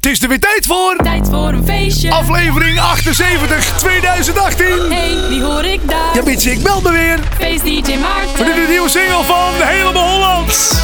[0.00, 0.96] Het is er weer tijd voor.
[1.02, 2.10] Tijd voor een feestje.
[2.10, 4.66] Aflevering 78 2018.
[4.92, 6.14] Hey, wie hoor ik daar?
[6.14, 7.18] Ja, Mitch, ik meld me weer.
[7.38, 8.36] Feest DJ Maarten.
[8.36, 10.74] Voor de nieuwe single van Helemaal Hollands.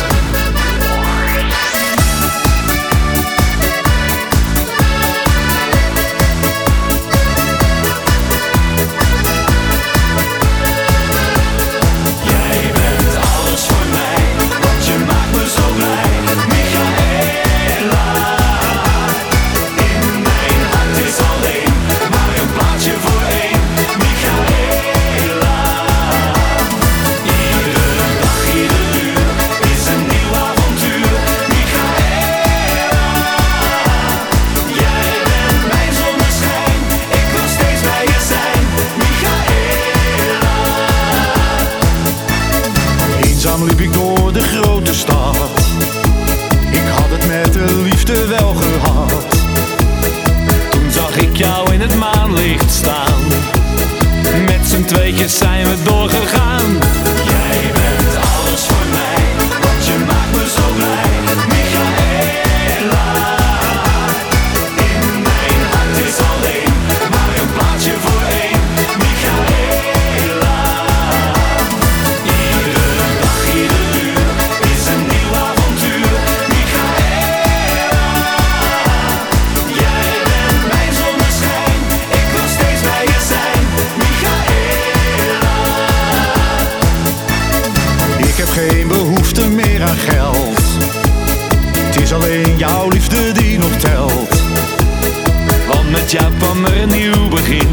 [96.09, 97.69] Jou kwam er een nieuw begin.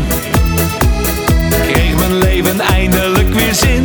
[1.71, 3.83] Kreeg mijn leven eindelijk weer zin.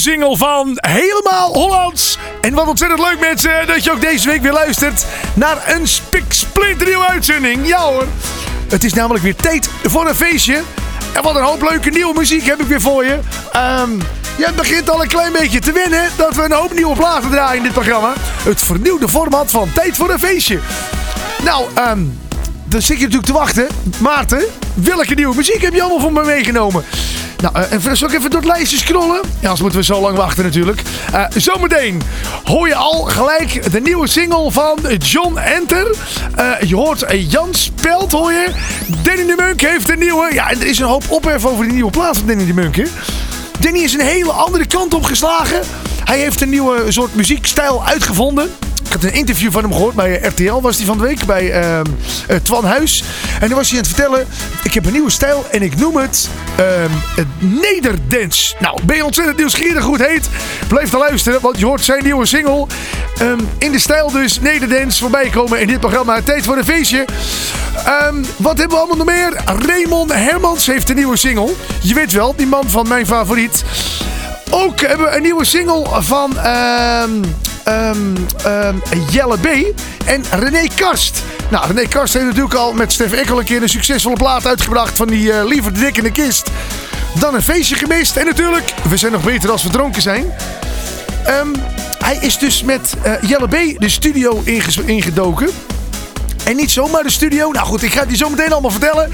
[0.00, 2.18] Single van Helemaal Hollands.
[2.40, 7.06] En wat ontzettend leuk mensen, dat je ook deze week weer luistert naar een spiksplinternieuwe
[7.06, 7.66] uitzending.
[7.66, 8.06] Ja hoor,
[8.68, 10.62] het is namelijk weer tijd voor een feestje.
[11.12, 13.18] En wat een hoop leuke nieuwe muziek heb ik weer voor je.
[13.52, 13.90] Ehm
[14.36, 17.30] ja, het begint al een klein beetje te winnen dat we een hoop nieuwe platen
[17.30, 18.12] draaien in dit programma.
[18.42, 20.60] Het vernieuwde format van Tijd voor een feestje.
[21.44, 22.00] Nou, ehm
[22.64, 23.66] dan zit je natuurlijk te wachten.
[23.98, 24.44] Maarten,
[24.74, 26.84] welke nieuwe muziek heb je allemaal voor me meegenomen?
[27.40, 29.20] Nou, uh, en zal even door het lijstje scrollen?
[29.22, 30.82] Ja, anders moeten we zo lang wachten natuurlijk.
[31.12, 32.02] Eh, zometeen
[32.44, 35.94] hoor je al gelijk de nieuwe single van John Enter.
[36.34, 38.48] Eh, je hoort Jan Spelt, hoor je.
[39.02, 40.28] Danny de Munk heeft een nieuwe...
[40.32, 42.84] Ja, er is een hoop ophef over die nieuwe plaats van Danny de Munk, hè?
[43.58, 45.60] Danny is een hele andere kant op geslagen.
[46.04, 48.50] Hij heeft een nieuwe soort muziekstijl uitgevonden.
[48.90, 51.50] Ik had een interview van hem gehoord bij RTL, was die van de week, bij
[51.50, 51.84] ehm,
[52.26, 53.04] eh, Twan Huis.
[53.40, 54.26] En dan was hij aan het vertellen,
[54.62, 56.28] ik heb een nieuwe stijl en ik noem het,
[57.16, 58.54] het Nederdance.
[58.58, 60.28] Nou, ben je ontzettend nieuwsgierig hoe het heet?
[60.68, 62.66] Blijf dan luisteren, want je hoort zijn nieuwe single
[63.18, 66.22] ehm, in de stijl dus Nederdance voorbij komen in dit programma.
[66.22, 67.04] Tijd voor een feestje.
[68.36, 69.42] Wat hebben we allemaal nog meer?
[69.66, 71.52] Raymond Hermans heeft een nieuwe single.
[71.82, 73.64] Je weet wel, die man van mijn favoriet.
[74.50, 76.38] Ook hebben we een nieuwe single van
[77.64, 78.76] ehm,
[79.10, 79.46] Jelle B.
[80.06, 81.22] en René Karst.
[81.50, 84.96] Nou, René Karst heeft natuurlijk al met Stef Ekkel een keer een succesvolle plaat uitgebracht
[84.96, 86.50] van die eh, Liever Dik in de Kist.
[87.18, 88.16] Dan een feestje gemist.
[88.16, 90.32] En natuurlijk, we zijn nog beter als we dronken zijn.
[91.24, 91.48] Ehm,
[91.98, 93.80] hij is dus met eh, Jelle B.
[93.80, 94.42] de studio
[94.84, 95.48] ingedoken.
[96.44, 97.50] En niet zomaar de studio.
[97.50, 99.12] Nou goed, ik ga je zo meteen allemaal vertellen.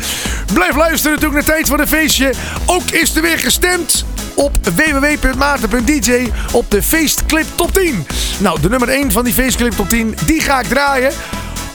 [0.52, 2.32] Blijf luisteren natuurlijk naar Tijd voor een Feestje.
[2.66, 4.04] Ook is er weer gestemd
[4.36, 8.06] op www.maarten.dj op de Feestclip Top 10.
[8.38, 11.12] Nou, de nummer 1 van die Feestclip Top 10, die ga ik draaien.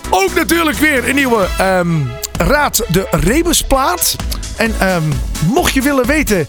[0.09, 1.91] Ook natuurlijk weer een nieuwe ehm,
[2.37, 4.15] Raad de Rebusplaat.
[4.55, 5.03] En ehm,
[5.45, 6.47] mocht je willen weten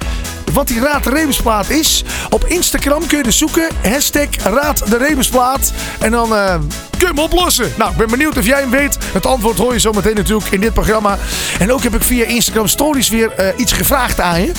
[0.53, 3.69] wat die Raad de Rebusplaat is, op Instagram kun je dus zoeken.
[3.83, 5.73] Hashtag Raad de Rebusplaat.
[5.99, 6.55] En dan eh,
[7.05, 7.73] kun je oplossen.
[7.77, 8.99] Nou, ik ben benieuwd of jij hem weet.
[9.13, 11.19] Het antwoord hoor je zo meteen natuurlijk in dit programma.
[11.59, 14.53] En ook heb ik via Instagram Stories weer eh, iets gevraagd aan je.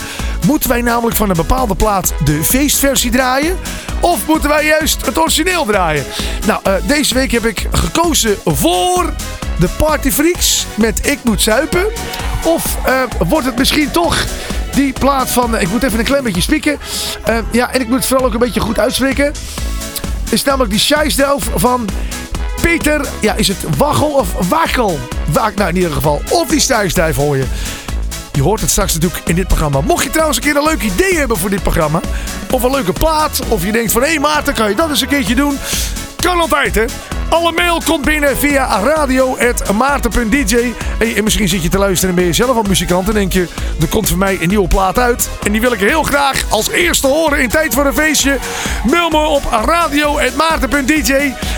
[0.46, 3.58] Moeten wij namelijk van een bepaalde plaat de feestversie draaien?
[4.00, 6.06] Of moeten wij juist het origineel draaien?
[6.46, 9.14] Nou, eh, deze week heb ik gekozen voor
[9.60, 11.86] de Party Freaks met Ik Moet Zuipen.
[12.44, 14.26] Of eh, wordt het misschien toch
[14.74, 15.60] die plaat van...
[15.60, 16.80] ik moet even een klein beetje spieken.
[17.52, 19.34] Ja, en ik moet het vooral ook een beetje goed uitspreken.
[20.30, 21.90] Is namelijk die Scheisdelf van
[22.64, 23.06] Peter...
[23.22, 25.00] Ja, is het Waggel of Wakkel?
[25.32, 26.22] Waak, nou, in ieder geval.
[26.30, 27.46] Of die Scheisdelf hoor je.
[28.32, 29.82] Je hoort het straks natuurlijk in dit programma.
[29.82, 32.00] Mocht je trouwens een keer een leuk idee hebben voor dit programma.
[32.52, 33.42] Of een leuke plaat.
[33.48, 35.58] Of je denkt van hé hey Maarten, kan je dat eens een keertje doen?
[36.16, 36.86] Kan altijd hè.
[37.34, 40.74] Alle mail komt binnen via radio.maarten.dj.
[41.16, 43.08] En misschien zit je te luisteren en ben je zelf al muzikant.
[43.08, 43.48] En denk je,
[43.82, 45.30] er komt voor mij een nieuwe plaat uit.
[45.44, 48.38] En die wil ik heel graag als eerste horen in Tijd voor een Feestje.
[48.90, 51.14] Mail me op radio.maarten.dj.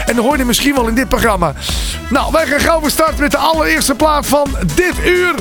[0.06, 1.54] En dan hoor je misschien wel in dit programma.
[2.10, 5.36] Nou, wij gaan gauw weer starten met de allereerste plaat van dit uur.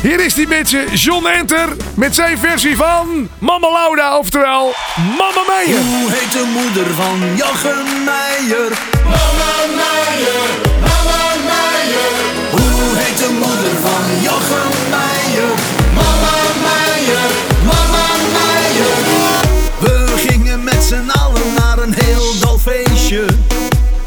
[0.00, 5.80] Hier is die beetje John Enter met zijn versie van Mama Lauda, oftewel Mama Meijer.
[5.80, 8.72] Hoe heet de moeder van Jochem Meijer?
[9.04, 10.46] Mama Meijer,
[10.80, 11.20] Mama
[11.50, 12.12] Meijer.
[12.50, 15.52] Hoe heet de moeder van Jochem Meijer?
[15.94, 16.36] Mama
[16.66, 17.30] Meijer,
[17.64, 18.06] Mama
[18.36, 18.96] Meijer.
[19.78, 23.24] We gingen met z'n allen naar een heel dol feestje.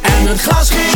[0.02, 0.93] En het glas ging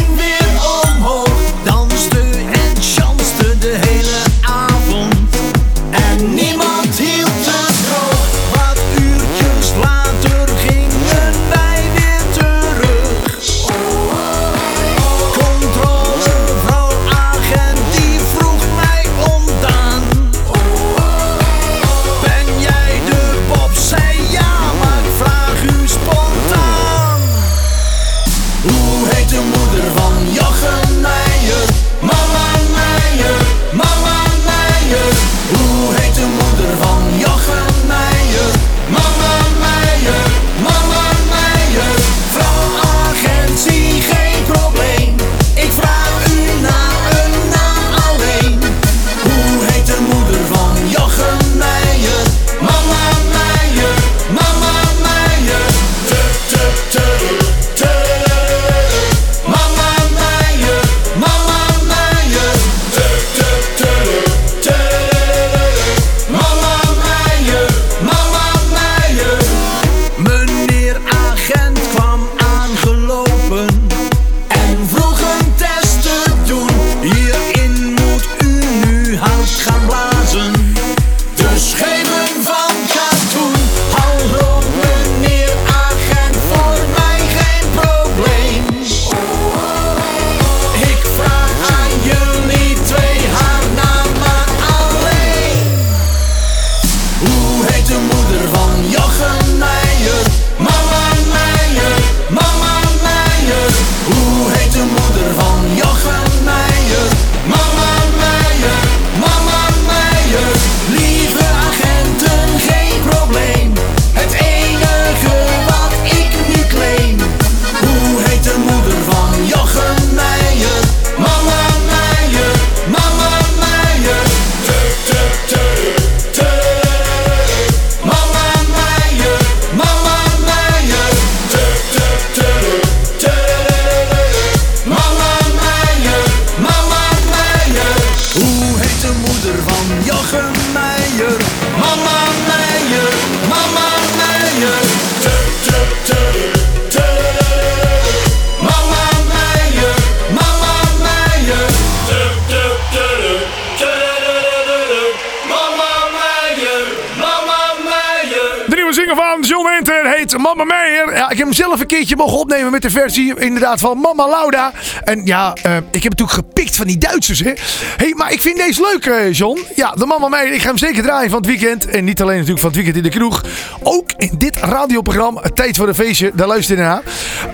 [162.08, 164.72] keertje mogen opnemen met de versie inderdaad van Mama Lauda.
[165.04, 167.54] En ja, eh, ik heb natuurlijk gepikt van die Duitsers, hè.
[167.98, 169.60] hey, maar ik vind deze leuk, eh, John.
[169.76, 170.54] Ja, de Mama Meijer.
[170.54, 171.86] Ik ga hem zeker draaien van het weekend.
[171.86, 173.44] En niet alleen natuurlijk van het weekend in de kroeg.
[173.84, 176.32] Ook in dit radioprogramma, Tijd voor een Feestje.
[176.34, 177.02] Daar luister je naar.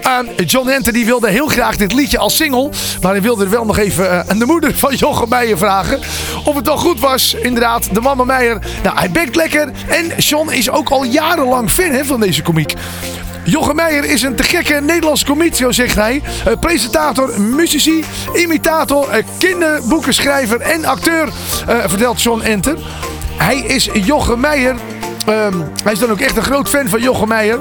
[0.05, 2.69] Uh, John Enter die wilde heel graag dit liedje als single.
[3.01, 6.00] Maar hij wilde er wel nog even aan de moeder van Jochem Meijer vragen.
[6.45, 7.33] Of het wel goed was.
[7.33, 8.60] Inderdaad, de Mama Meijer.
[8.83, 9.72] Nou, hij bekt lekker.
[9.88, 12.74] En John is ook al jarenlang fan hè, van deze komiek.
[13.44, 16.22] Jochem Meijer is een te gekke Nederlandse komiek, zo zegt hij.
[16.48, 21.28] Uh, presentator, muzici, imitator, uh, kinderboekenschrijver en acteur,
[21.70, 22.78] uh, vertelt John Enter.
[23.38, 24.76] Hij is Jochem Meijer.
[25.26, 27.60] Ehm, hij is dan ook echt een groot fan van Jochem Meijer.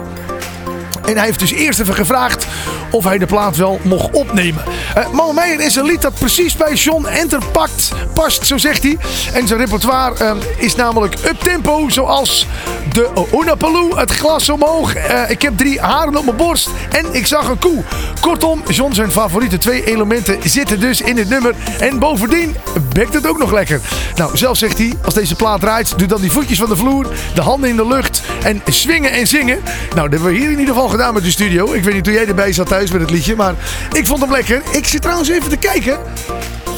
[1.07, 2.47] En hij heeft dus eerst even gevraagd
[2.91, 4.65] of hij de plaat wel mocht opnemen.
[4.97, 8.99] Uh, is een lied dat precies bij John Enter pakt, past, zo zegt hij.
[9.33, 12.47] En zijn repertoire uh, is namelijk up-tempo, zoals
[12.93, 14.97] de Unapaloo, het glas omhoog.
[14.97, 17.83] Uh, ik heb drie haren op mijn borst en ik zag een koe.
[18.21, 21.55] Kortom, John zijn favoriete twee elementen zitten dus in het nummer.
[21.79, 22.57] En bovendien
[22.93, 23.81] bekt het ook nog lekker.
[24.15, 27.07] Nou, zelf zegt hij, als deze plaat draait, doe dan die voetjes van de vloer,
[27.35, 29.61] de handen in de lucht en swingen en zingen.
[29.95, 31.73] Nou, dat hebben we hier in ieder geval gedaan met de studio.
[31.73, 33.55] Ik weet niet hoe jij erbij zat thuis met het liedje, maar
[33.93, 34.63] ik vond hem lekker.
[34.71, 35.99] Ik zit trouwens even te kijken.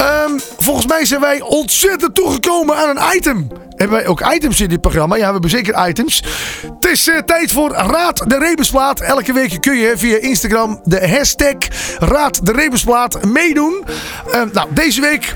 [0.01, 3.49] Um, volgens mij zijn wij ontzettend toegekomen aan een item.
[3.77, 5.17] Hebben wij ook items in dit programma?
[5.17, 6.23] Ja, we hebben zeker items.
[6.81, 9.01] Het is uh, tijd voor Raad de Rebusplaat.
[9.01, 11.55] Elke week kun je via Instagram de hashtag
[11.99, 13.85] Raad de Rebusplaat meedoen.
[14.29, 15.35] Uh, nou, deze week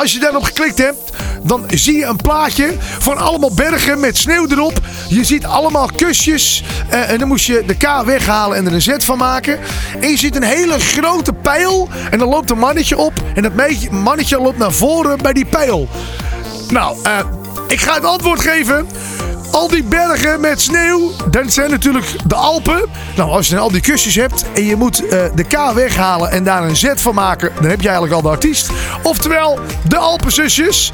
[0.00, 1.10] als je daarop geklikt hebt,
[1.42, 4.80] dan zie je een plaatje van allemaal bergen met sneeuw erop.
[5.08, 6.62] Je ziet allemaal kusjes.
[6.92, 9.58] Uh, en dan moest je de K weghalen en er een Z van maken.
[10.00, 11.88] En je ziet een hele grote pijl.
[12.10, 13.12] En dan loopt een mannetje op.
[13.34, 13.52] En dat
[13.90, 15.88] mannetje loopt naar voren bij die pijl.
[16.68, 17.18] Nou, uh,
[17.68, 18.86] ik ga het antwoord geven.
[19.50, 22.82] Al die bergen met sneeuw, dat zijn natuurlijk de Alpen.
[23.16, 26.30] Nou, als je dan al die kusjes hebt en je moet uh, de K weghalen
[26.30, 28.70] en daar een Z van maken, dan heb je eigenlijk al de artiest.
[29.02, 30.92] Oftewel, de Alpenzusjes.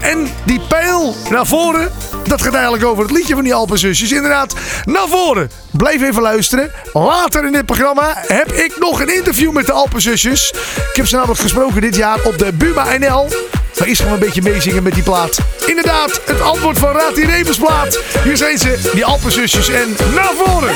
[0.00, 1.90] En die pijl naar voren,
[2.26, 4.12] dat gaat eigenlijk over het liedje van die Alpenzusjes.
[4.12, 5.50] Inderdaad, naar voren.
[5.70, 6.70] Blijf even luisteren.
[6.92, 10.54] Later in dit programma heb ik nog een interview met de Alpenzusjes.
[10.90, 13.28] Ik heb ze namelijk gesproken dit jaar op de Buma NL.
[13.84, 15.38] Eerst gaan we een beetje meezingen met die plaat.
[15.66, 18.00] Inderdaad, het antwoord van Raad die Rebensplaat.
[18.24, 20.74] Hier zijn ze, die Alpenzusjes en naar voren.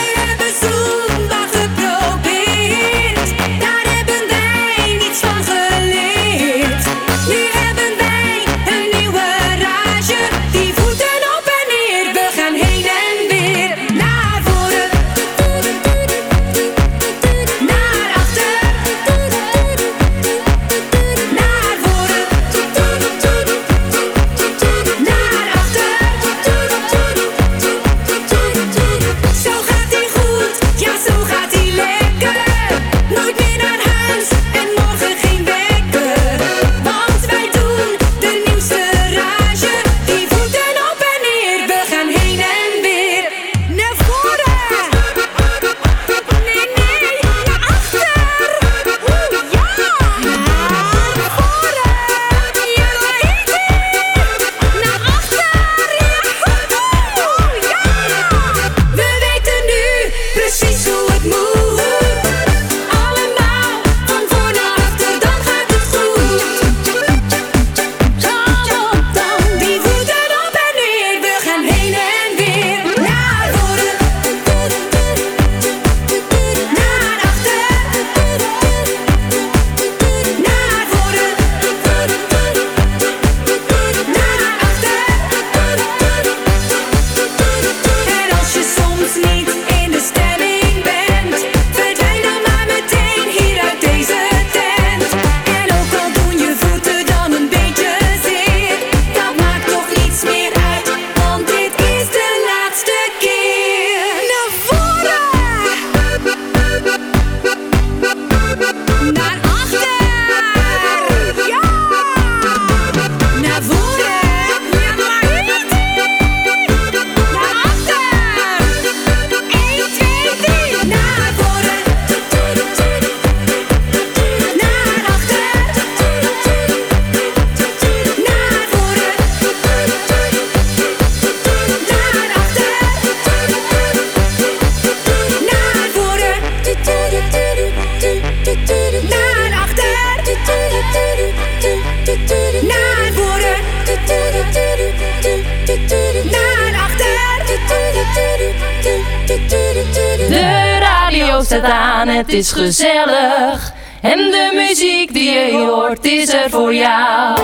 [152.09, 153.73] Het is gezellig.
[154.01, 157.39] En de muziek die je hoort is er voor jou.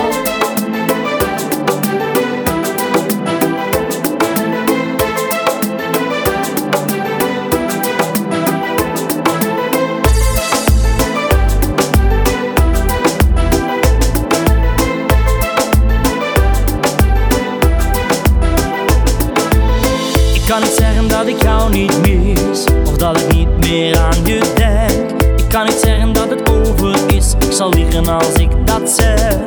[28.09, 29.37] Als ik dat zeg?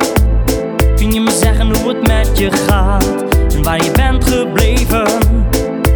[0.95, 5.07] Kun je me zeggen hoe het met je gaat En waar je bent gebleven?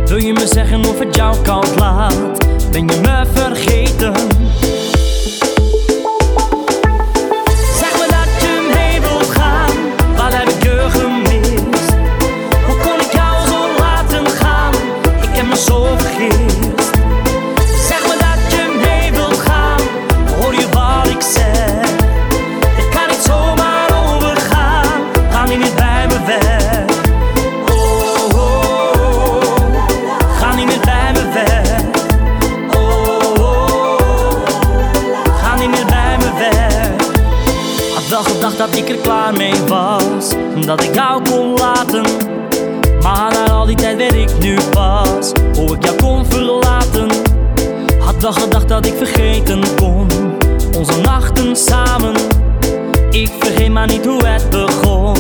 [0.06, 2.46] Wil je me zeggen of het jou koud laat?
[2.72, 4.14] Ben je me vergeten
[38.86, 40.30] ik er klaar mee was.
[40.66, 42.04] Dat ik jou kon laten
[43.02, 45.32] Maar na al die tijd weet ik nu pas.
[45.56, 47.08] Hoe ik jou kon verlaten
[48.00, 50.08] Had wel gedacht dat ik vergeten kon.
[50.78, 52.14] Onze nachten samen
[53.10, 55.18] Ik vergeet maar niet hoe het begon.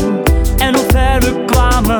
[0.57, 1.99] En hoe ver we kwamen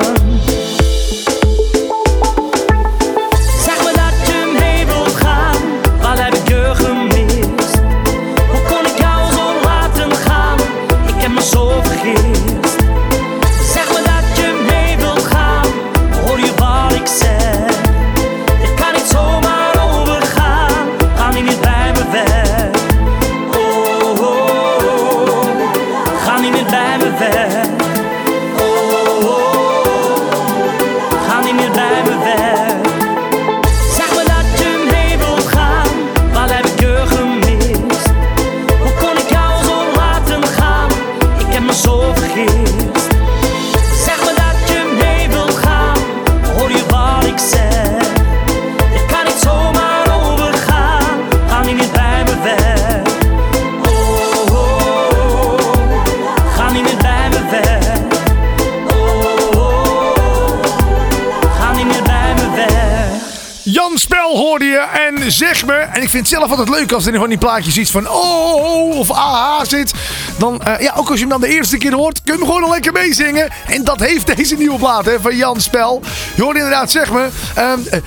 [65.31, 65.73] zeg me.
[65.73, 68.97] En ik vind het zelf altijd leuk als er van die plaatjes iets van oh,
[68.97, 69.93] of aha zit.
[70.37, 72.47] Dan, eh, ja, ook als je hem dan de eerste keer hoort, kun je hem
[72.47, 73.49] gewoon al lekker meezingen.
[73.67, 76.01] En dat heeft deze nieuwe plaat hè, van Jan Spel.
[76.35, 77.29] Je hoort inderdaad, zeg me.
[77.55, 77.99] ehm, eh,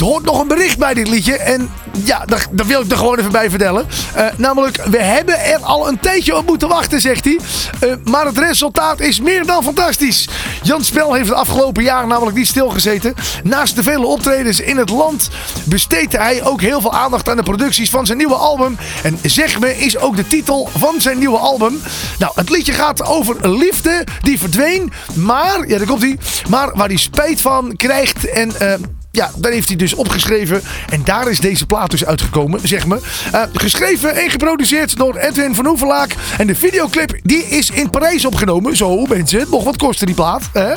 [0.00, 1.36] er hoort nog een bericht bij dit liedje.
[1.36, 1.70] En
[2.04, 3.86] ja, daar, daar wil ik er gewoon even bij vertellen.
[4.14, 7.38] Eh, namelijk, we hebben er al een tijdje op moeten wachten, zegt hij.
[7.80, 10.28] Eh, maar het resultaat is meer dan fantastisch.
[10.62, 13.14] Jan Spel heeft het afgelopen jaar namelijk niet stilgezeten.
[13.42, 15.30] Naast de vele optredens in het land
[15.64, 18.78] besteedde hij ook heel veel aandacht aan de producties van zijn nieuwe album.
[19.02, 21.80] En Zeg Me is ook de titel van zijn nieuwe album.
[22.18, 24.92] Nou, het liedje gaat over liefde die verdween.
[25.14, 26.18] Maar, ja, daar komt hij.
[26.48, 28.60] Maar waar hij spijt van krijgt en...
[28.60, 28.72] eh,
[29.10, 30.62] ja, daar heeft hij dus opgeschreven.
[30.90, 32.98] En daar is deze plaat dus uitgekomen, zeg maar.
[33.32, 36.14] Eh, geschreven en geproduceerd door Edwin van Hoevelaak.
[36.38, 38.76] En de videoclip, die is in Parijs opgenomen.
[38.76, 39.46] Zo, mensen.
[39.50, 40.48] Nog wat kostte die plaat.
[40.52, 40.72] Hè?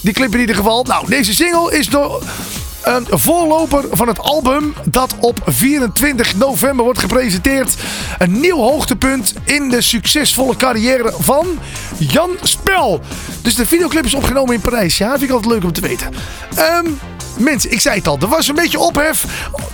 [0.00, 0.84] Die clip in ieder geval.
[0.84, 2.22] Nou, deze single is door...
[2.84, 7.74] Een voorloper van het album dat op 24 november wordt gepresenteerd.
[8.18, 11.46] Een nieuw hoogtepunt in de succesvolle carrière van
[11.98, 13.00] Jan Spel.
[13.42, 14.98] Dus de videoclip is opgenomen in Parijs.
[14.98, 16.08] Ja, vind ik altijd leuk om te weten.
[16.56, 16.86] Ehm,
[17.38, 18.18] mensen, ik zei het al.
[18.20, 19.24] Er was een beetje ophef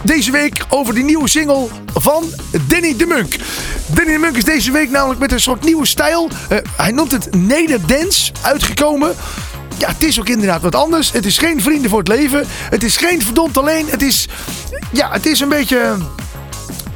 [0.03, 2.25] deze week over die nieuwe single van
[2.69, 3.37] Danny de Munk.
[3.87, 6.31] Danny de Munk is deze week namelijk met een soort nieuwe stijl.
[6.49, 9.15] eh, hij noemt het Nederdance uitgekomen.
[9.79, 11.13] Ja, het is ook inderdaad wat anders.
[11.13, 12.45] Het is geen vrienden voor het leven.
[12.49, 13.87] Het is geen verdomd alleen.
[13.89, 14.29] Het is,
[14.93, 15.97] ja, het is een beetje...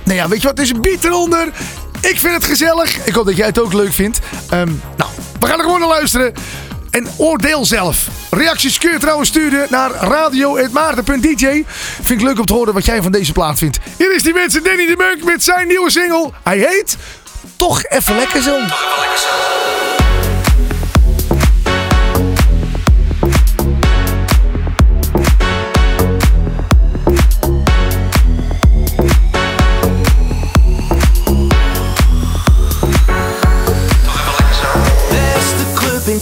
[0.05, 0.59] Nou ja, weet je wat?
[0.59, 1.53] Het is een beat eronder.
[2.01, 3.07] Ik vind het gezellig.
[3.07, 4.19] Ik hoop dat jij het ook leuk vindt.
[4.51, 6.33] Ehm, nou, we gaan er gewoon naar luisteren.
[6.95, 8.09] En oordeel zelf.
[8.31, 11.65] Reacties kun je trouwens sturen naar radio.maarten.dj.
[12.03, 13.79] Vind ik leuk om te horen wat jij van deze plaat vindt.
[13.99, 16.31] Hier is die mensen Danny de Munk met zijn nieuwe single.
[16.43, 16.97] Hij heet
[17.57, 18.59] Toch Even Lekker Zo.
[18.61, 20.04] Beste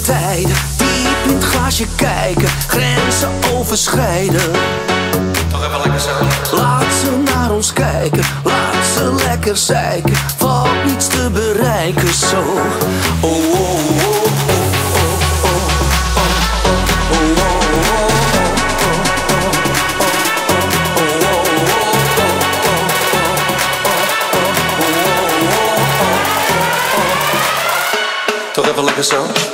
[0.03, 0.57] tijden.
[0.77, 4.51] Diep in het glaasje kijken, grenzen overschrijden.
[5.51, 6.57] Toch even lekker zo.
[6.57, 10.15] Laat ze naar ons kijken, laat ze lekker zeiken.
[10.37, 12.43] Valt niets te bereiken zo.
[13.21, 14.23] Oh, oh, oh.
[28.53, 29.52] Toch even lekker zo.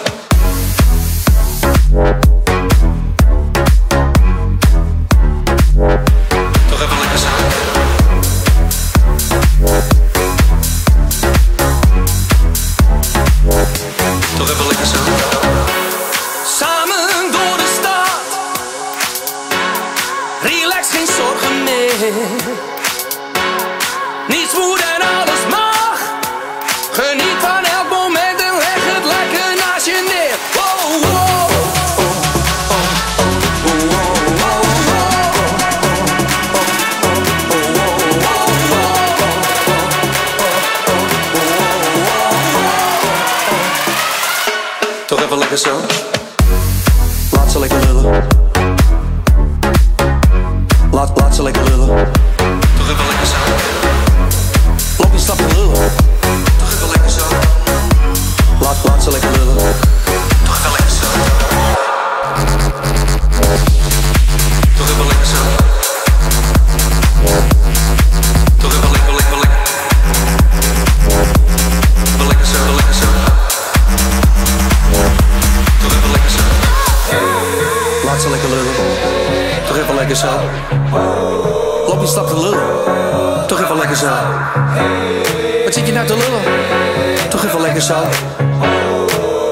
[87.59, 88.05] Even lekker zo.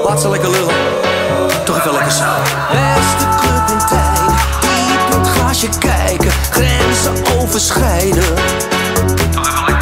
[0.05, 0.75] Laat ze lekker lullen.
[1.63, 2.23] Toch even lekker zo.
[2.71, 8.23] Beste club in tijden, diep in het glaasje kijken, grenzen overschrijden.
[9.35, 9.76] Laat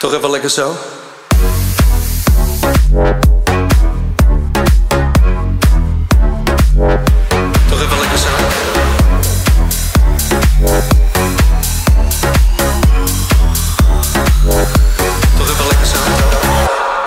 [0.00, 0.72] Toch even lekker zo.
[7.68, 8.28] Toch even lekker zo.
[15.36, 15.98] Toch even lekker zo.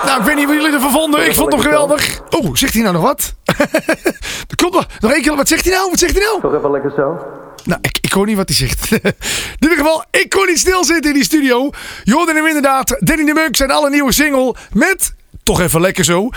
[0.04, 1.26] Nou, ik weet niet wat jullie ervan vonden.
[1.26, 2.20] Ik vond hem geweldig.
[2.30, 3.34] Oh, zegt hij nou nog wat?
[4.56, 5.36] komt nog, nog één keer.
[5.36, 5.90] Wat zegt hij nou?
[5.90, 6.40] Wat zegt hij nou?
[6.40, 7.18] Toch even lekker zo.
[7.64, 8.88] Nou, ik, ik hoor niet wat hij zegt.
[9.78, 11.70] ieder geval, ik kon niet stilzitten in die studio.
[12.04, 12.96] Hoorde hem inderdaad.
[12.98, 15.14] Danny de Munk zijn alle nieuwe single met...
[15.42, 16.28] Toch even lekker zo.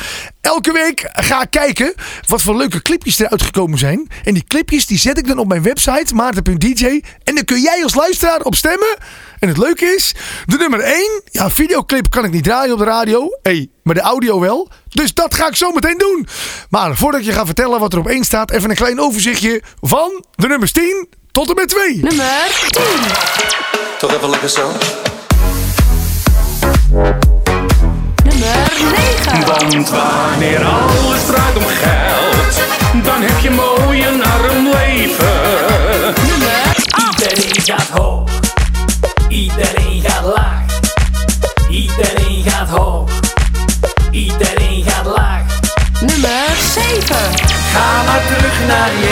[0.42, 1.94] Elke week ga ik kijken
[2.28, 4.08] wat voor leuke clipjes eruit gekomen zijn.
[4.24, 7.02] En die clipjes die zet ik dan op mijn website maarten.dj.
[7.24, 8.98] En dan kun jij als luisteraar op stemmen.
[9.40, 11.22] En het leuke is, de nummer 1.
[11.32, 13.38] Ja, videoclip kan ik niet draaien op de radio.
[13.42, 14.70] hey, maar de audio wel.
[14.90, 16.28] Dus dat ga ik zo meteen doen.
[16.70, 19.62] Maar voordat ik je ga vertellen wat er op 1 staat, even een klein overzichtje
[19.82, 21.96] van de nummers 10 tot en met 2.
[21.96, 22.84] Nummer 10.
[24.00, 24.72] Toch even lekker zo.
[28.24, 28.72] Nummer
[29.34, 29.46] 9.
[29.46, 32.62] Want wanneer alles draait om geld,
[33.04, 35.42] dan heb je mooi een arm leven.
[36.28, 37.22] Nummer 8.
[37.22, 38.30] Iedereen gaat hoog,
[39.30, 40.66] iedereen gaat laag.
[41.70, 43.10] Iedereen gaat hoog,
[44.12, 45.42] iedereen gaat laag.
[46.00, 47.16] Nummer 7.
[47.74, 49.07] Ga maar terug naar je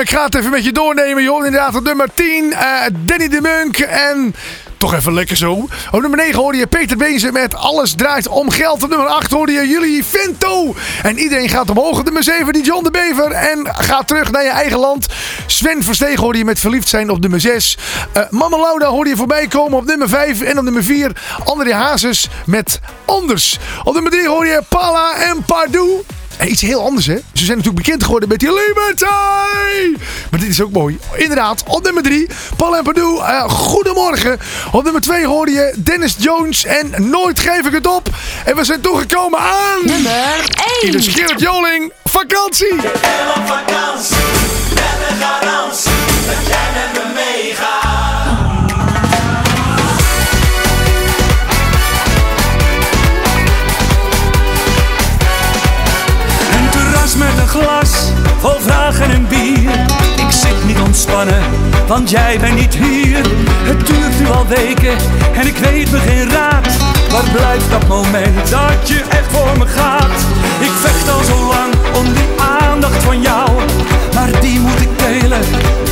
[0.00, 1.22] Ik ga het even met je doornemen.
[1.22, 4.34] Je inderdaad op nummer 10 eh, Danny de Munk en...
[4.76, 5.52] Toch even lekker zo.
[5.90, 8.82] Op nummer 9 hoorde je Peter Bezen met Alles draait om geld.
[8.82, 10.74] Op nummer 8 hoorde je jullie Vento.
[11.02, 11.98] En iedereen gaat omhoog.
[11.98, 13.30] Op nummer 7 die John de Bever.
[13.30, 15.06] En gaat terug naar je eigen land.
[15.46, 17.78] Sven Versteeg hoorde je met verliefd zijn op nummer 6.
[18.12, 20.40] Eh, Mama Lauda je voorbij komen op nummer 5.
[20.40, 21.12] En op nummer 4
[21.44, 23.58] André Hazes met Anders.
[23.84, 26.02] Op nummer 3 hoor je Pala en Pardoe.
[26.36, 27.16] En iets heel anders, hè?
[27.32, 29.04] Ze zijn natuurlijk bekend geworden met die Liberty.
[30.30, 30.98] Maar dit is ook mooi.
[31.14, 33.22] Inderdaad, op nummer 3, Paul en Pardoe.
[33.22, 34.38] eh, goedemorgen.
[34.72, 38.08] Op nummer 2 hoorde je Dennis Jones en Nooit geef ik het op.
[38.44, 39.78] En we zijn toegekomen aan...
[39.84, 40.44] Nummer
[40.80, 41.02] In de 1.
[41.02, 42.72] Gerrit Joling vakantie.
[43.36, 44.16] Op vakantie,
[60.16, 61.42] Ik zit niet ontspannen,
[61.86, 63.16] want jij bent niet hier.
[63.64, 64.96] Het duurt nu al weken
[65.32, 66.76] en ik weet me geen raad.
[67.10, 70.20] Waar blijft dat moment dat je echt voor me gaat?
[70.60, 73.50] Ik vecht al zo lang om die aandacht van jou,
[74.14, 75.85] maar die moet ik delen.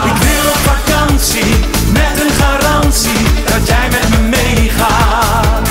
[0.05, 1.55] Ik wil op vakantie
[1.93, 5.69] met een garantie dat jij met me meegaat.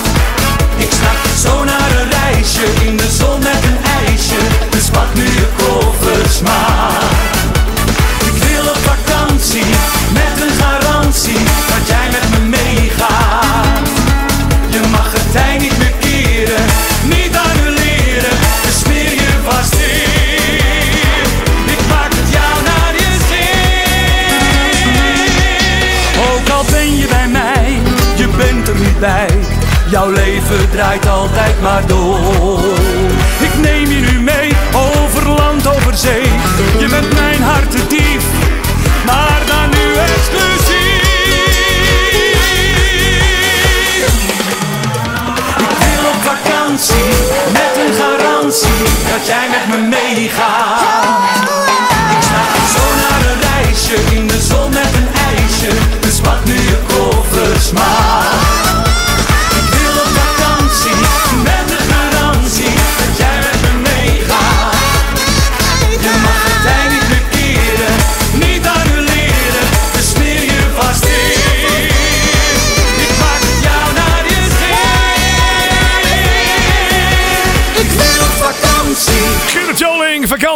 [0.77, 4.39] Ik snap zo naar een reisje in de zon met een ijsje.
[4.69, 6.41] Dus pak nu je koffers.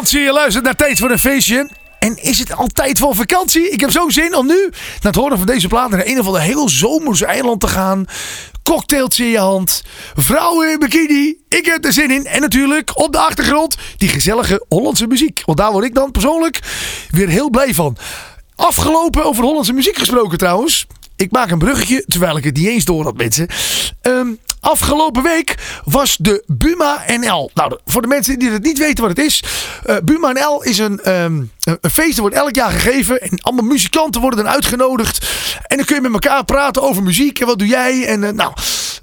[0.09, 0.33] Vakantie.
[0.33, 1.69] Je luistert naar Tijd voor een Feestje.
[1.99, 3.69] En is het al tijd voor vakantie?
[3.69, 4.69] Ik heb zo'n zin om nu,
[5.01, 8.05] na het horen van deze plaat, naar een of ander heel zomers eiland te gaan.
[8.63, 9.83] Cocktailtje in je hand.
[10.15, 11.35] Vrouwen in bikini.
[11.49, 12.25] Ik heb er zin in.
[12.25, 15.41] En natuurlijk op de achtergrond die gezellige Hollandse muziek.
[15.45, 16.59] Want daar word ik dan persoonlijk
[17.09, 17.97] weer heel blij van.
[18.55, 20.87] Afgelopen over Hollandse muziek gesproken trouwens.
[21.15, 23.47] Ik maak een bruggetje, terwijl ik het niet eens door had, mensen.
[24.01, 24.27] Ehm,
[24.59, 27.51] afgelopen week was de Buma NL.
[27.53, 29.43] Nou, voor de mensen die het niet weten wat het is.
[29.83, 33.21] eh, Buma NL is een, ehm, een een feest dat wordt elk jaar gegeven.
[33.21, 35.27] En allemaal muzikanten worden dan uitgenodigd.
[35.67, 37.39] En dan kun je met elkaar praten over muziek.
[37.39, 38.05] En wat doe jij?
[38.05, 38.53] En eh, nou,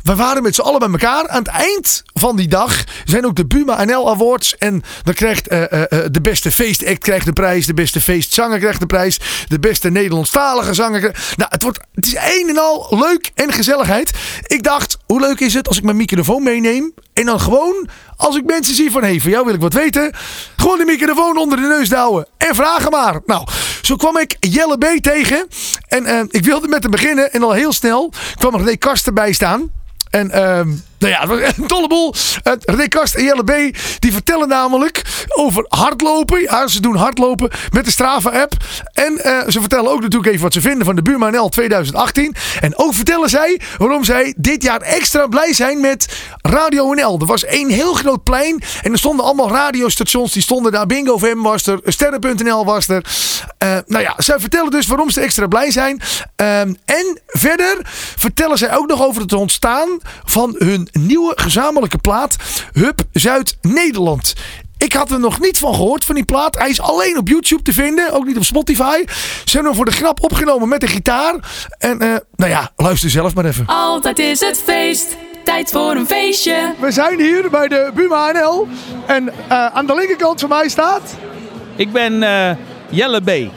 [0.07, 1.29] we waren met z'n allen bij elkaar.
[1.29, 4.57] Aan het eind van die dag zijn ook de Buma NL Awards.
[4.57, 7.67] En dan krijgt eh, eh, eh, de beste feestact krijgt de prijs.
[7.67, 9.21] De beste feestzanger krijgt de prijs.
[9.49, 11.01] De beste Nederlandstalige zanger.
[11.37, 14.11] Nou, het, wordt, het is een en al leuk en gezelligheid.
[14.47, 16.95] Ik dacht, hoe leuk is het als ik mijn microfoon meeneem.
[17.13, 19.03] En dan gewoon, als ik mensen zie van...
[19.03, 20.13] Hé, hey, van jou wil ik wat weten.
[20.57, 22.27] Gewoon de microfoon onder de neus douwen.
[22.37, 23.21] En vragen maar.
[23.27, 23.47] Nou,
[23.83, 25.47] zo kwam ik Jelle B tegen.
[25.89, 27.33] En ik wilde met hem beginnen.
[27.33, 29.76] En al heel snel kwam er René Karsten bij staan.
[30.11, 32.15] En ehm, Nou ja, het een dolle boel.
[32.61, 33.77] René Kast en Jelle B.
[33.99, 35.03] die vertellen namelijk
[35.35, 36.41] over hardlopen.
[36.41, 38.53] Ja, ze doen hardlopen met de Strava-app.
[38.93, 42.35] En eh, ze vertellen ook natuurlijk even wat ze vinden van de Buma NL 2018.
[42.61, 46.09] En ook vertellen zij waarom zij dit jaar extra blij zijn met
[46.41, 47.19] Radio NL.
[47.21, 50.33] Er was één heel groot plein en er stonden allemaal radiostations.
[50.33, 50.87] Die stonden daar.
[50.87, 53.05] Bingo FM was er, Sterren.nl was er.
[53.59, 56.01] Eh, nou ja, zij vertellen dus waarom ze extra blij zijn.
[56.37, 57.79] Ehm, en verder
[58.17, 62.37] vertellen zij ook nog over het ontstaan van hun nieuwe gezamenlijke plaat
[62.73, 64.35] Hub Zuid-Nederland.
[64.79, 66.59] Ik had er nog niet van gehoord van die plaat.
[66.59, 69.05] Hij is alleen op YouTube te vinden, ook niet op Spotify.
[69.07, 71.35] Ze hebben hem voor de grap opgenomen met de gitaar.
[71.79, 73.67] En eh, nou ja, luister zelf maar even.
[73.67, 76.75] Altijd is het feest, tijd voor een feestje.
[76.81, 78.69] We zijn hier bij de Buma NL.
[79.07, 81.15] En eh, aan de linkerkant van mij staat...
[81.77, 82.57] Ik ben eh,
[82.91, 83.51] Jelle B.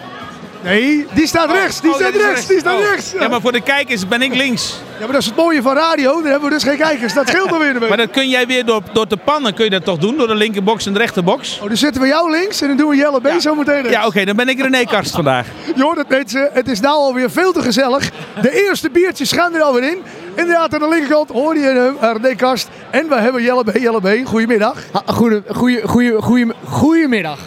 [0.64, 1.82] Nee, die staat rechts.
[1.82, 2.48] Die Oh, staat rechts.
[2.48, 2.86] Die staat Oh.
[2.90, 3.12] rechts.
[3.20, 4.80] Ja, maar voor de kijkers ben ik links.
[4.94, 6.14] Ja, maar dat is het mooie van radio.
[6.22, 7.14] Dan hebben we dus geen kijkers.
[7.14, 7.88] Dat scheelt dan weer een beetje.
[7.88, 10.18] Maar dat kun jij weer door, door te pannen, kun je dat toch doen?
[10.18, 11.60] Door de linkerbox en de rechterbox?
[11.62, 13.92] Oh, dan zetten we jou links en dan doen we Jelle B zo meteen rechts.
[13.92, 15.48] Ja, oké, dan ben ik René Karst vandaag.
[15.76, 18.10] Je hoort het mensen, het is nou alweer veel te gezellig.
[18.42, 19.98] De eerste biertjes gaan er alweer in.
[20.36, 22.68] Inderdaad, aan de linkerkant hoor je hem, uh, René Kast.
[22.90, 23.78] En we hebben Jelle B.
[23.78, 24.78] Jelle B, goedemiddag.
[25.06, 27.40] Goede, goeie, goeie, goeie, goedemiddag.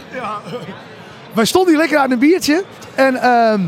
[1.32, 2.64] Wij stonden hier lekker aan een biertje.
[2.94, 3.60] En ehm,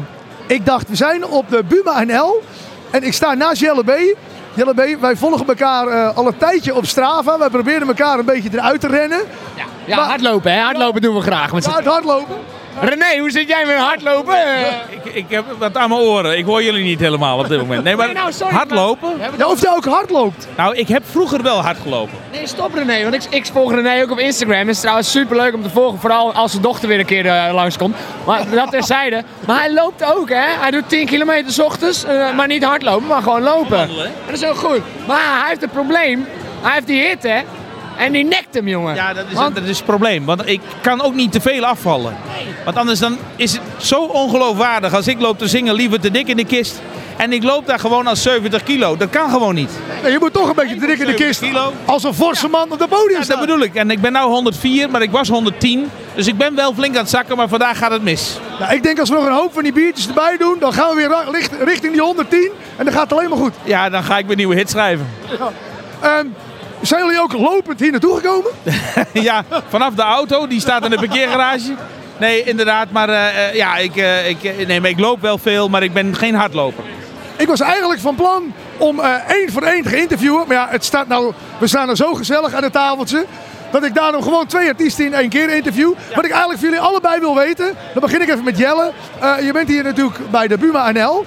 [0.47, 2.43] ik dacht, we zijn op de Buma NL.
[2.91, 4.17] En ik sta naast Jelle B.
[4.55, 7.39] Jelle B, wij volgen elkaar eh, al een tijdje op Strava.
[7.39, 9.21] Wij proberen elkaar een beetje eruit te rennen.
[9.85, 10.61] Ja, Maar- hardlopen, hè?
[10.61, 11.51] Hardlopen doen we graag.
[11.53, 12.37] Het hardlopen.
[12.81, 14.37] René, hoe zit jij met hardlopen?
[14.91, 16.39] Ik, ik heb wat aan mijn oren.
[16.39, 17.85] Ik hoor jullie niet helemaal op dit moment.
[17.85, 19.13] Nee, maar Nee, nou, sorry, hardlopen?
[19.39, 20.49] Ja, of jij ook hardloopt.
[20.57, 22.19] Nou, ik heb vroeger wel hard gelopen.
[22.33, 24.59] Nee, stop René, want ik, ik volg René ook op Instagram.
[24.59, 27.55] Het is trouwens superleuk om te volgen, vooral als zijn dochter weer een keer eh,
[27.55, 27.97] langskomt.
[28.27, 29.25] Maar dat terzijde.
[29.47, 30.47] Maar hij loopt ook, hè?
[30.61, 33.77] Hij doet 10 kilometer 's ochtends, eh, maar niet hardlopen, maar gewoon lopen.
[33.77, 34.09] Wandelen, hè?
[34.09, 34.81] En dat is ook goed.
[35.07, 36.27] Maar hij heeft een probleem.
[36.63, 37.43] Hij heeft die hitte
[37.99, 38.95] en die nekt hem, jongen.
[38.95, 40.25] Ja, dat is, Want- dat is het probleem.
[40.25, 42.17] Want ik kan ook niet te veel afvallen.
[42.65, 44.95] Want anders dan is het zo ongeloofwaardig.
[44.95, 46.83] Als ik loop te zingen, liever te dik in de kist.
[47.17, 48.97] En ik loop daar gewoon als 70 kilo.
[48.97, 49.71] Dat kan gewoon niet.
[50.03, 51.41] Nee, je moet toch een beetje dik in de kist.
[51.41, 51.73] Kilo.
[51.85, 53.75] Als een forse man op de podium Ja, dat bedoel ik.
[53.75, 55.91] En ik ben nu 104, maar ik was 110.
[56.15, 58.39] Dus ik ben wel flink aan het zakken, maar vandaag gaat het mis.
[58.61, 60.89] Nou, ik denk als we nog een hoop van die biertjes erbij doen, dan gaan
[60.89, 62.51] we weer richting die 110.
[62.77, 63.53] En dan gaat het alleen maar goed.
[63.65, 65.09] Ja, dan ga ik weer nieuwe hits schrijven.
[66.01, 66.27] Ehm,
[66.87, 68.51] zijn jullie ook lopend hier naartoe gekomen?
[69.29, 71.75] ja, vanaf de auto, die staat in de parkeergarage.
[72.19, 75.69] Nee, inderdaad, maar eh, eh, ja, ik, eh, ik, nee, maar ik loop wel veel,
[75.69, 76.85] maar ik ben geen hardloper.
[77.37, 80.45] Ik was eigenlijk van plan om één voor één te interviewen.
[80.47, 83.27] Maar ja, het staat nou, we staan er zo gezellig aan het tafeltje.
[83.71, 85.93] Dat ik daarom gewoon twee artiesten in één keer interview.
[86.15, 87.77] Wat ik eigenlijk voor jullie allebei wil weten.
[87.93, 88.93] Dan begin ik even met Jelle.
[89.43, 91.25] Je bent hier natuurlijk bij de Buma NL.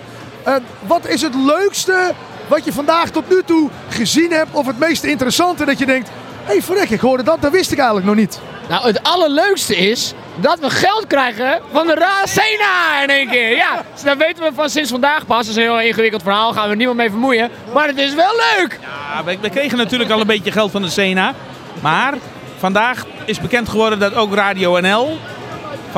[0.87, 2.13] Wat is het leukste
[2.47, 4.49] wat je vandaag tot nu toe gezien hebt?
[4.51, 6.09] Of het meest interessante dat je denkt...
[6.43, 7.41] Hé hey, verrek, ik hoorde dat.
[7.41, 8.39] Dat wist ik eigenlijk nog niet.
[8.69, 13.55] Nou, het allerleukste is dat we geld krijgen van de Racena in één keer.
[13.55, 15.37] Ja, dus dat weten we van sinds vandaag pas.
[15.37, 17.49] Dat is een heel ingewikkeld verhaal, gaan we niemand mee vermoeien.
[17.73, 18.79] Maar het is wel leuk.
[18.81, 21.33] Ja, we, we kregen natuurlijk al een beetje geld van de Sena.
[21.81, 22.13] Maar
[22.57, 25.17] vandaag is bekend geworden dat ook Radio NL...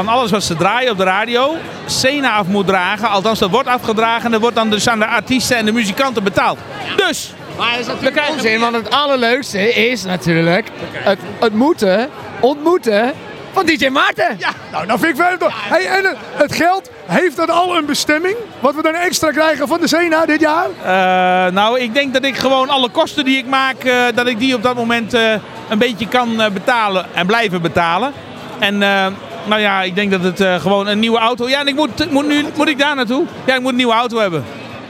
[0.06, 1.56] van alles wat ze draaien op de radio...
[1.86, 3.10] Sena af moet dragen.
[3.10, 4.26] Althans, dat wordt afgedragen.
[4.26, 6.60] En dat wordt dan dus aan de artiesten en de muzikanten betaald.
[6.96, 7.34] Dus...
[7.58, 12.10] Maar dat is natuurlijk onzin, want het allerleukste is natuurlijk het, het moeten,
[12.40, 13.14] ontmoeten
[13.52, 14.36] van DJ Maarten.
[14.38, 15.54] Ja, nou, dat vind ik wel toch.
[15.70, 18.36] Hey, en het, het geld, heeft dat al een bestemming?
[18.60, 20.68] Wat we dan extra krijgen van de Sena dit jaar?
[20.84, 24.40] Eh, nou, ik denk dat ik gewoon alle kosten die ik maak, eh, dat ik
[24.40, 25.34] die op dat moment eh,
[25.70, 28.14] een beetje kan eh, betalen en blijven betalen.
[28.60, 29.06] En eh,
[29.50, 31.50] nou ja, ik denk dat het eh, gewoon een nieuwe auto.
[31.50, 33.26] Ja, en ik moet, moet nu moet ik daar naartoe.
[33.46, 34.44] Ja, ik moet een nieuwe auto hebben.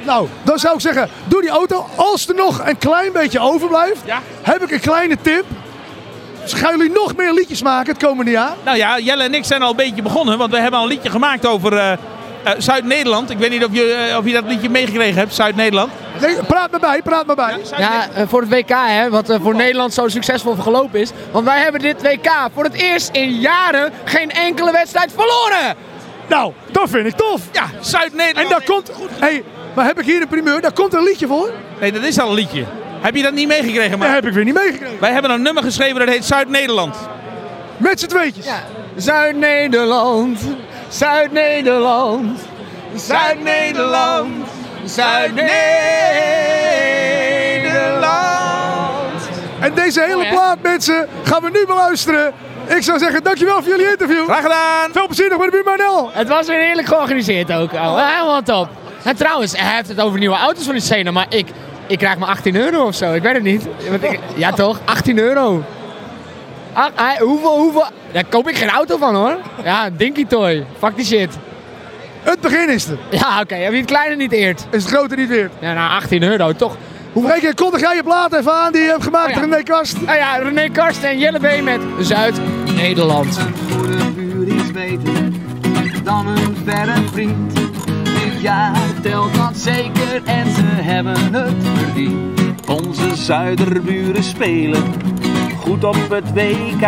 [0.05, 1.85] Nou, dan zou ik zeggen, doe die auto.
[1.95, 4.21] Als er nog een klein beetje overblijft, Ja.
[4.41, 5.43] heb ik een kleine tip.
[6.43, 8.51] Dus gaan jullie nog meer liedjes maken het komende jaar?
[8.65, 10.91] Nou ja, Jelle en ik zijn al een beetje begonnen, want we hebben al een
[10.91, 11.91] liedje gemaakt over eh,
[12.57, 13.29] Zuid-Nederland.
[13.29, 15.91] Ik weet niet of je, eh, of je dat liedje meegekregen hebt, Zuid-Nederland.
[16.21, 17.57] Nee, praat maar bij, praat maar bij.
[17.77, 21.11] Ja, eh, voor het WK, hè, wat eh, voor Nederland zo succesvol gelopen is.
[21.31, 25.75] Want wij hebben dit WK voor het eerst in jaren geen enkele wedstrijd verloren.
[26.27, 27.41] Nou, dat vind ik tof.
[27.51, 28.37] Ja, Zuid-Nederland.
[28.45, 28.91] En daar komt...
[29.19, 29.43] hey,
[29.75, 30.61] maar heb ik hier een primeur?
[30.61, 31.51] Daar komt een liedje voor.
[31.79, 32.63] Nee, dat is al een liedje.
[33.01, 33.89] Heb je dat niet meegekregen?
[33.89, 34.99] Dat Maar heb ik weer niet meegekregen.
[34.99, 36.95] wij hebben een nummer geschreven dat heet Zuid-Nederland.
[37.77, 38.45] Met z'n tweetjes.
[38.95, 40.39] Zuid-Nederland,
[40.89, 42.39] Zuid-Nederland,
[42.95, 44.47] Zuid-Nederland,
[44.85, 45.49] Zuid-Nederland.
[49.59, 52.33] En deze hele plaat, mensen, gaan we nu beluisteren.
[52.67, 54.23] Ik zou zeggen, dankjewel voor jullie interview.
[54.25, 54.91] Graag gedaan!
[54.91, 56.09] Veel plezier nog met de Buma NL.
[56.13, 57.73] Het was weer heerlijk georganiseerd ook.
[57.73, 58.67] Oh, helemaal top.
[59.03, 61.47] En trouwens, hij heeft het over nieuwe auto's van die scène, maar ik,
[61.87, 63.63] Ik krijg maar 18 euro of zo, ik weet het niet.
[63.89, 65.63] Want ik- ja toch, 18 euro.
[66.73, 66.85] Ah,
[67.19, 67.85] hoeveel, hoeveel?
[68.11, 69.37] Daar koop ik geen auto van hoor.
[69.63, 70.65] Ja, Dinky Toy.
[70.77, 71.37] Fuck die shit.
[72.21, 72.97] Het begin is er.
[73.09, 73.55] Ja, oké.
[73.55, 74.67] Heb je het kleine niet eerd?
[74.69, 75.49] Is het grote niet weer.
[75.59, 76.75] Ja, nou 18 euro, toch?
[77.13, 79.39] Hoe je kondig jij je plaat even aan die je hebt gemaakt, Oh ja.
[79.39, 79.97] René Kast?
[80.05, 83.39] Ah ja, René Karsten en Jelle B met Zuid-Nederland.
[83.71, 85.29] goede buur is beter
[86.03, 87.55] dan een verre vriend.
[88.03, 92.39] Dit jaar telt dat zeker en ze hebben het verdiend.
[92.67, 94.83] Onze zuiderburen spelen
[95.61, 96.87] goed op het WK.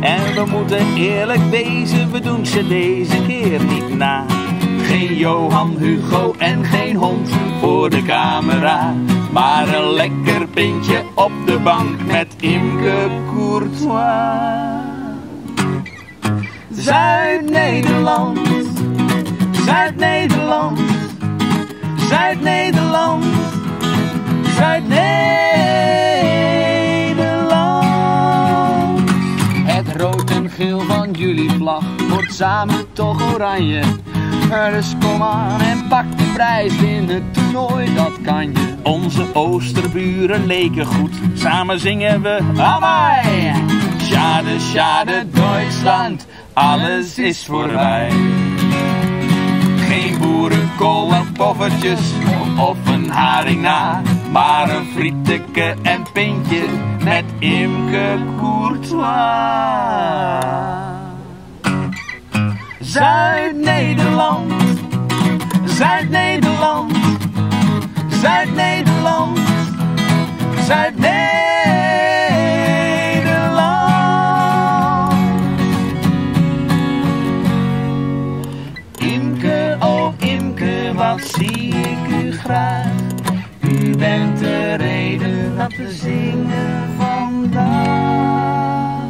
[0.00, 4.24] En we moeten eerlijk wezen, we doen ze deze keer niet na.
[4.82, 7.30] Geen Johan, Hugo en geen hond
[7.60, 8.94] voor de camera.
[9.32, 14.86] Maar een lekker pintje op de bank met Imke Courtois.
[16.70, 18.38] Zuid-Nederland,
[19.50, 20.80] Zuid-Nederland,
[22.08, 23.24] Zuid-Nederland,
[24.58, 26.07] Zuid-Nederland.
[30.58, 33.82] Geel van jullie vlag wordt samen toch oranje.
[34.70, 38.74] Dus kom aan en pak de prijs in het toernooi, dat kan je.
[38.82, 43.52] Onze oosterburen leken goed, samen zingen we Amai!
[43.98, 48.10] Schade, schade, Duitsland, alles is voorbij.
[49.76, 52.00] Geen boerenkool en poffertjes
[52.56, 53.66] of een haring
[54.32, 56.64] maar een frieteke en pintje
[57.04, 59.06] met Imke Courtois.
[62.80, 64.52] Zuid-Nederland,
[65.64, 66.92] Zuid-Nederland,
[68.08, 69.38] Zuid-Nederland,
[70.66, 71.18] Zuid-Nederland.
[78.98, 82.77] Imke, oh Imke, wat zie ik u graag.
[83.98, 89.06] Bent de reden dat we zingen vandaag.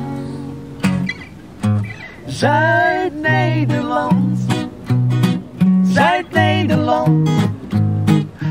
[2.26, 4.38] Zuid-Nederland,
[5.82, 7.28] Zuid-Nederland,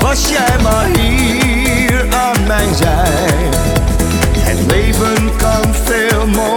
[0.00, 3.35] Was jij maar hier aan mijn zij?
[5.56, 6.55] Het leven kan veel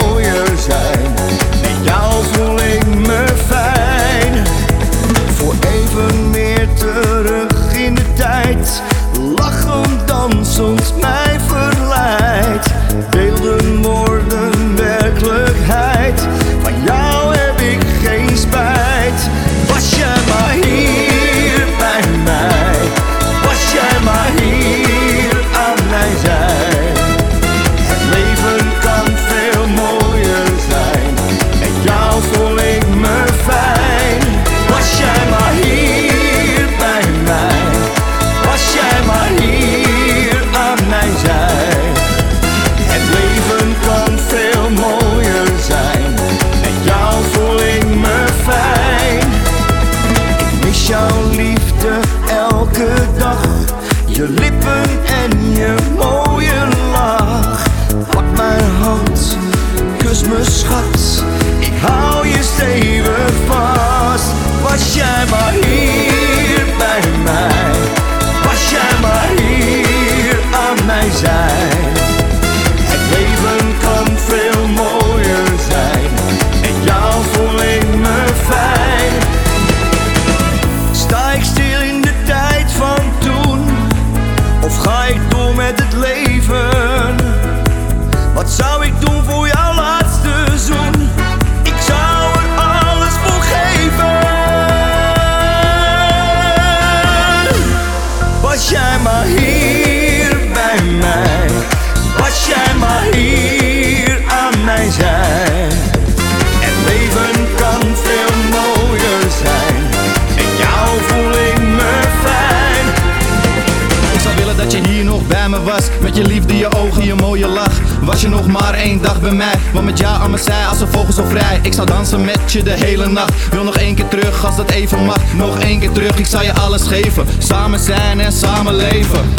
[124.30, 125.34] terug als dat even mag.
[125.34, 127.28] Nog één keer terug, ik zou je alles geven.
[127.38, 129.34] Samen zijn en samen leven.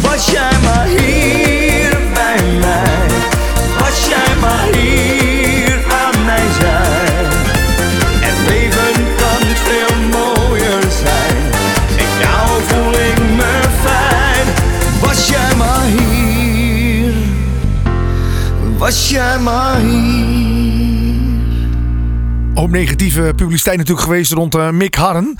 [0.00, 3.06] Was jij maar hier bij mij,
[3.78, 7.26] was jij maar hier aan mijn zij.
[8.20, 11.36] Het leven kan veel mooier zijn,
[11.96, 14.46] in jou voel ik me fijn.
[15.00, 17.14] Was jij maar hier,
[18.78, 20.31] was jij maar hier.
[22.62, 25.36] Hoop negatieve publiciteit natuurlijk geweest rond eh, Mick Harren.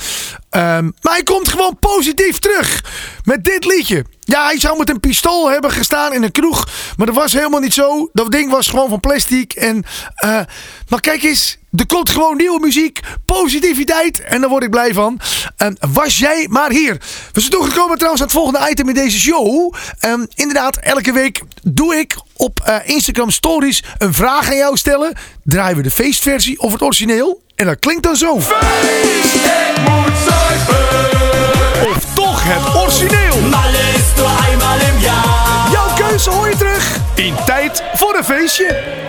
[0.52, 2.84] Ehm, maar hij komt gewoon positief terug
[3.24, 4.04] met dit liedje.
[4.20, 6.68] Ja, hij zou met een pistool hebben gestaan in een kroeg.
[6.96, 8.10] Maar dat was helemaal niet zo.
[8.12, 9.52] Dat ding was gewoon van plastic.
[9.52, 9.84] En,
[10.14, 10.40] eh,
[10.88, 14.20] maar kijk eens, er komt gewoon nieuwe muziek, positiviteit.
[14.20, 15.20] En daar word ik blij van.
[15.56, 17.00] Ehm, was jij maar hier.
[17.32, 19.74] We zijn toegekomen trouwens aan het volgende item in deze show.
[19.98, 25.16] Ehm, inderdaad, elke week doe ik op eh, Instagram Stories een vraag aan jou stellen.
[25.44, 27.42] Draaien we de feestversie of het origineel?
[27.62, 28.32] En dat klinkt dan zo.
[28.32, 28.46] Of
[32.14, 33.34] toch het origineel?
[35.70, 38.66] Jouw keuze hoor je terug in tijd voor een feestje.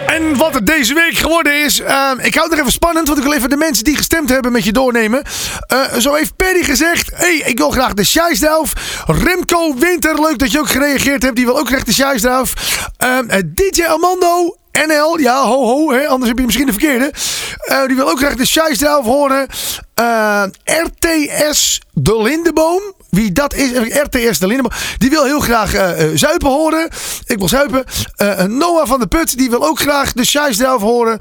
[0.08, 1.80] En wat het deze week geworden is.
[1.80, 4.30] ehm, ik hou het nog even spannend, want ik wil even de mensen die gestemd
[4.30, 5.24] hebben met je doornemen.
[5.68, 8.74] Eh, zo heeft Perry gezegd: hey, ik wil graag de Scheisdrauf.
[9.06, 11.36] Remco Winter, leuk dat je ook gereageerd hebt.
[11.36, 12.54] Die wil ook graag de Scheisdrauf.
[12.98, 14.58] Ehm, eh, DJ Amando.
[14.74, 17.14] NL, ja, ho ho, hè, anders heb je misschien de verkeerde.
[17.60, 19.48] Eh, die wil ook graag de Scheisdrauf horen.
[19.94, 22.82] Eh, RTS De Lindeboom.
[23.14, 24.72] Wie dat is, RTS De Lindeboom.
[24.98, 26.90] Die wil heel graag eh, eh, Zuipen horen.
[27.26, 27.84] Ik wil Zuipen.
[28.16, 31.20] Eh, Noah van der Put, die wil ook graag de Scheisdrauf horen.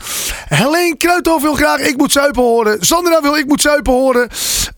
[0.49, 2.77] Helene Kruithof wil graag Ik Moet Zuipen horen.
[2.81, 4.29] Sandra wil Ik Moet Zuipen horen.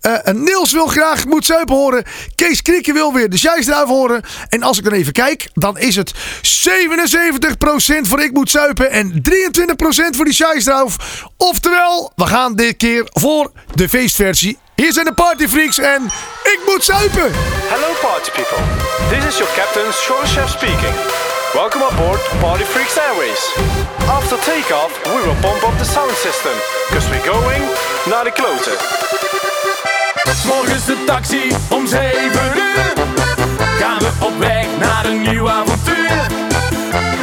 [0.00, 2.04] Eh, Niels wil graag Ik Moet Zuipen horen.
[2.34, 4.22] Kees Krikke wil weer de Scheisdrauf horen.
[4.48, 6.12] En als ik dan even kijk, dan is het
[6.42, 10.96] 77% voor Ik Moet Zuipen en 23% voor die Scheisdrauf.
[11.36, 14.58] Oftewel, we gaan dit keer voor de feestversie.
[14.74, 16.02] Hier zijn de partyfreaks en
[16.42, 17.30] Ik Moet Zuipen.
[17.72, 18.62] Hello party people.
[19.10, 20.94] This is your captain Sean Chef speaking.
[21.52, 23.42] Welcome aboard Party Freaks Airways.
[24.18, 26.56] After takeoff, we will pump up the sound system,
[26.90, 27.62] cause we're going
[28.10, 28.76] naar de kloten.
[30.46, 32.12] Morgens de taxi om 7
[32.56, 32.92] uur.
[33.80, 36.26] Gaan we op weg naar een nieuw avontuur.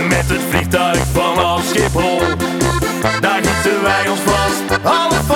[0.07, 2.21] Met het vliegtuig vanaf Schiphol.
[3.19, 5.30] Daar gieten wij ons vast half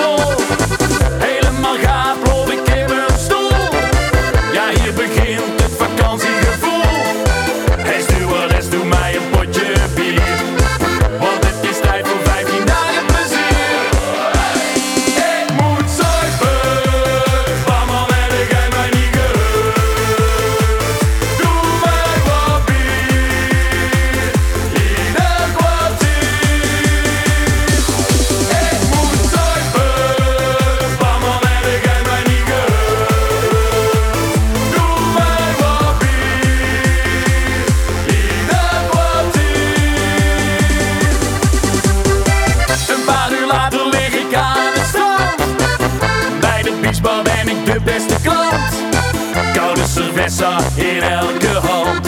[50.26, 52.06] In elke hand.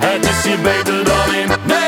[0.00, 1.79] Het is hier beter dan in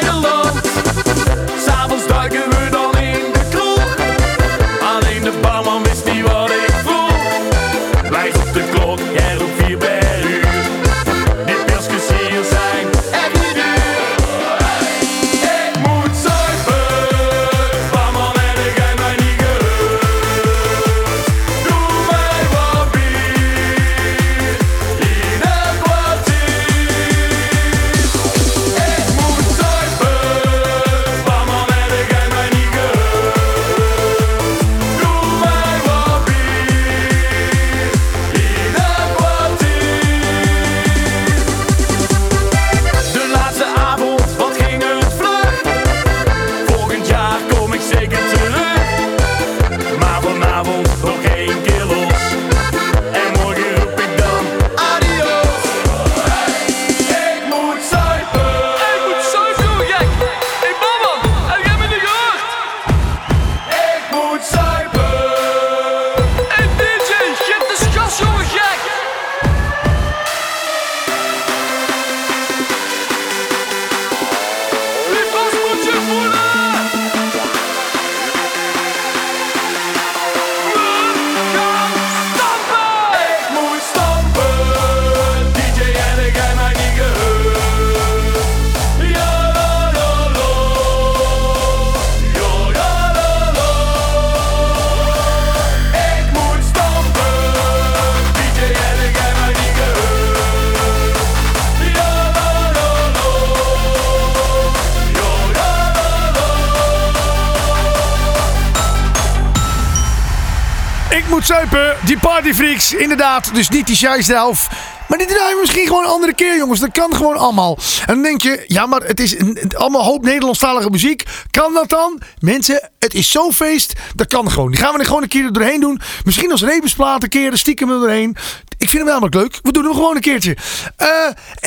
[111.46, 111.96] zuipen.
[112.04, 113.54] Die partyfreaks, inderdaad.
[113.54, 114.68] Dus niet die Scheisdelf.
[115.08, 116.80] Maar die draaien we misschien gewoon een andere keer, jongens.
[116.80, 117.78] Dat kan gewoon allemaal.
[118.06, 119.36] En dan denk je, ja, maar het is
[119.76, 121.24] allemaal hoop Nederlandstalige muziek.
[121.50, 122.20] Kan dat dan?
[122.38, 123.92] Mensen, het is zo'n feest.
[124.14, 124.70] Dat kan gewoon.
[124.70, 126.00] Die gaan we er gewoon een keer er doorheen doen.
[126.24, 128.36] Misschien als rebusplaat een keer, stiekem er doorheen.
[128.78, 129.58] Ik vind hem namelijk leuk.
[129.62, 130.56] We doen hem gewoon een keertje.
[130.96, 131.08] Eh,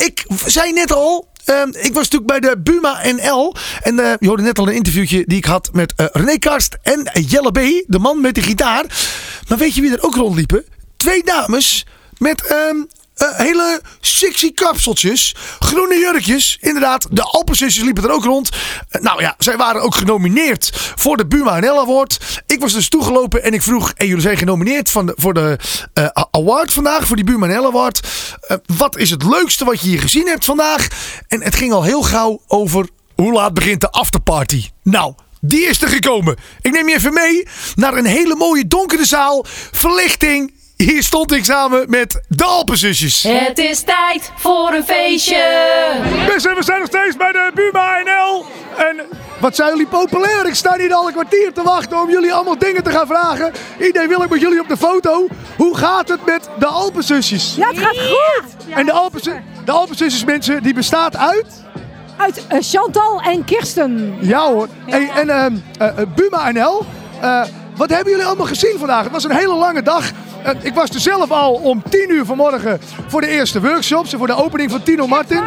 [0.03, 3.55] ik zei net al, Ehm, ik was natuurlijk bij de Buma NL.
[3.81, 6.77] En eh, je hoorde net al een interviewtje die ik had met eh, René Karst
[6.81, 7.83] en Jelle B.
[7.87, 8.85] De man met de gitaar.
[9.47, 10.65] Maar weet je wie er ook rondliepen?
[10.97, 11.85] Twee dames
[12.17, 12.77] met ehm,
[13.15, 15.35] eh, hele sexy kapseltjes.
[15.59, 16.57] Groene jurkjes.
[16.61, 18.49] Inderdaad, de Alpenzusjes liepen er ook rond.
[18.89, 22.41] Eh, nou ja, zij waren ook genomineerd voor de Buma NL Award.
[22.45, 23.91] Ik was dus toegelopen en ik vroeg...
[23.95, 25.59] En jullie zijn genomineerd van voor de
[25.93, 27.07] eh, award vandaag.
[27.07, 27.99] Voor die Buma NL Award.
[28.77, 30.87] Wat is het leukste wat je hier gezien hebt vandaag?
[31.27, 32.89] En het ging al heel gauw over...
[33.15, 34.69] Hoe laat begint de afterparty?
[34.83, 35.13] Nou...
[35.47, 36.35] Die is er gekomen.
[36.61, 39.45] Ik neem je even mee naar een hele mooie donkere zaal.
[39.71, 40.53] Verlichting.
[40.85, 43.23] Hier stond ik samen met de Alpenzusjes.
[43.23, 45.43] Het is tijd voor een feestje.
[46.27, 48.45] Mensen, we zijn nog steeds bij de Buma NL.
[48.77, 49.01] En
[49.39, 50.47] wat zijn jullie populair?
[50.47, 53.51] Ik sta hier al een kwartier te wachten om jullie allemaal dingen te gaan vragen.
[53.79, 55.27] Iedereen wil ik met jullie op de foto.
[55.57, 57.55] Hoe gaat het met de Alpenzusjes?
[57.55, 58.73] Ja, het gaat goed.
[58.73, 59.31] En de, Alpenzu
[59.65, 61.63] de Alpenzusjes, mensen, die bestaat uit...
[62.17, 64.17] Uit eh, Chantal en Kirsten.
[64.21, 64.67] Ja hoor.
[64.85, 65.29] Hey, en
[65.77, 66.85] eh, Buma NL,
[67.21, 67.43] eh,
[67.75, 69.03] wat hebben jullie allemaal gezien vandaag?
[69.03, 70.11] Het was een hele lange dag.
[70.61, 74.27] Ik was er zelf al om 10 uur vanmorgen voor de eerste workshops en voor
[74.27, 75.43] de opening van Tino Martin.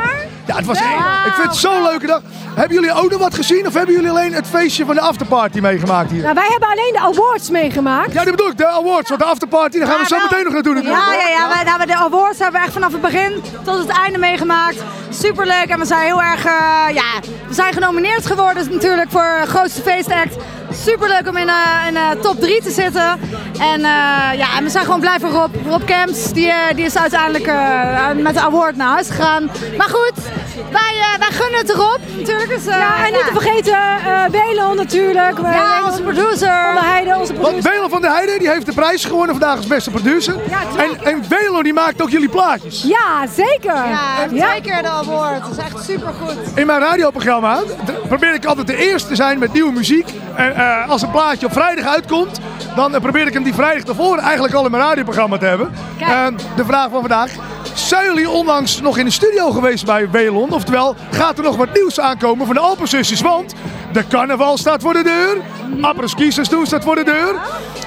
[0.47, 2.21] Ja, het was ik vind het zo'n leuke dag.
[2.55, 5.61] Hebben jullie ook nog wat gezien of hebben jullie alleen het feestje van de afterparty
[5.61, 6.23] meegemaakt hier?
[6.23, 8.13] Nou, wij hebben alleen de awards meegemaakt.
[8.13, 10.53] Ja, dat bedoel ik, de awards, want de afterparty, daar gaan we zo meteen nog
[10.53, 11.05] naartoe natuurlijk.
[11.05, 11.49] Ja, ja, ja.
[11.49, 14.83] Wij, nou, de awards hebben we echt vanaf het begin tot het einde meegemaakt.
[15.11, 19.83] Superleuk en we zijn heel erg, eh, ja, we zijn genomineerd geworden natuurlijk voor grootste
[19.83, 20.37] feestact.
[20.73, 23.19] Superleuk om in, eh, in eh, top 3 te zitten.
[23.59, 25.55] En eh, ja, we zijn gewoon blij voor Rob.
[25.67, 29.51] Rob Kemps, die, eh, die is uiteindelijk eh, met de award naar huis gegaan.
[29.77, 30.13] Maar goed,
[30.71, 32.49] wij, eh, wij gunnen het erop natuurlijk.
[32.49, 33.79] Dus, eh, Ja, en niet te vergeten
[34.53, 35.39] uh, natuurlijk.
[35.39, 36.63] Ja, onze producer.
[36.65, 37.71] Van der Heijden, onze Want producer.
[37.71, 40.35] Welon van der Heijden die heeft de prijs gewonnen vandaag als beste producer.
[40.77, 42.83] en, en die maakt ook jullie plaatjes.
[42.83, 43.75] Ja, zeker.
[43.75, 45.41] Ja, twee keer de award.
[45.41, 46.37] Dat is echt supergoed.
[46.55, 47.61] In mijn radioprogramma
[48.09, 50.09] probeer ik altijd de eerste te zijn met nieuwe muziek.
[50.35, 52.41] En eh, als een plaatje op vrijdag uitkomt,
[52.77, 55.75] dan probeer ik hem die vrijdag ervoor eigenlijk al in mijn radioprogramma te hebben.
[56.57, 57.31] De vraag van vandaag.
[57.79, 60.53] Zijn jullie onlangs nog in de studio geweest bij Welon?
[60.53, 63.21] Oftewel, gaat er nog wat nieuws aankomen van de Alpenzusjes?
[63.21, 63.55] Want
[63.93, 65.37] de carnaval staat voor de deur.
[65.81, 67.35] Apres-ski seizoen staat voor de deur.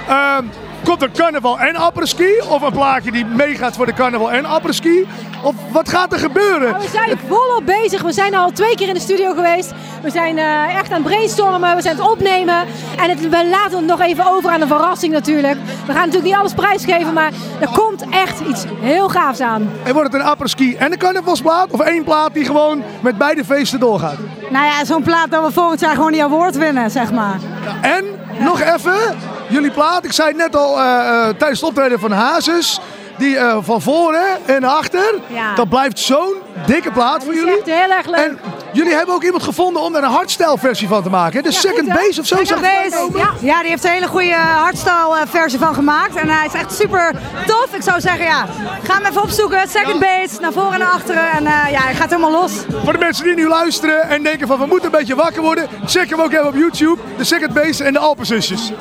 [0.07, 0.37] Eh,
[0.83, 2.39] Komt er carnaval en apres-ski?
[2.49, 5.07] Of een plaatje die meegaat voor de carnaval en apres-ski?
[5.43, 6.79] Of wat gaat er gebeuren?
[6.79, 8.01] We zijn volop bezig.
[8.01, 9.71] We zijn al twee keer in de studio geweest.
[10.01, 11.75] We zijn eh, echt aan het brainstormen.
[11.75, 12.65] We zijn het opnemen.
[12.97, 15.57] En het, we laten het nog even over aan de verrassing natuurlijk.
[15.85, 19.69] We gaan natuurlijk niet alles prijsgeven, maar er komt echt iets heel gaafs aan.
[19.83, 21.71] En wordt het een apres-ski en een carnavalsplaat?
[21.71, 24.17] Of één plaat die gewoon met beide feesten doorgaat?
[24.49, 27.39] Nou ja, zo'n plaat dat we volgend jaar gewoon die award winnen, zeg maar.
[27.81, 28.05] En
[28.49, 29.17] nog even,
[29.47, 30.05] jullie plaat.
[30.05, 32.79] Ik zei het net al eh, eh, tijdens het optreden van Hazes.
[33.17, 35.13] Die eh, van voren en achter.
[35.27, 35.55] Ja.
[35.55, 36.35] Dat blijft zo'n
[36.65, 37.57] dikke plaat voor jullie.
[37.57, 38.19] echt heel erg leuk.
[38.19, 38.39] En
[38.73, 41.35] jullie hebben ook iemand gevonden om er een hardstyle versie van te maken.
[41.35, 41.41] hè?
[41.41, 42.35] De second bass of zo.
[42.43, 43.19] Second komen.
[43.19, 43.29] Ja.
[43.41, 46.15] ja, die heeft een hele goede hardstyle eh, versie van gemaakt.
[46.15, 47.15] En hij is echt super
[47.45, 47.67] tof.
[47.75, 48.45] Ik zou zeggen, ja,
[48.83, 49.67] ga hem even opzoeken.
[49.69, 51.31] Second Bass, naar voren en naar achteren.
[51.31, 52.51] En eh, ja, hij gaat helemaal los.
[52.83, 55.67] Voor de mensen die nu luisteren en denken van we moeten een beetje wakker worden.
[55.85, 57.01] Check hem ook even op YouTube.
[57.17, 58.71] De second bass en de Alpenzusjes.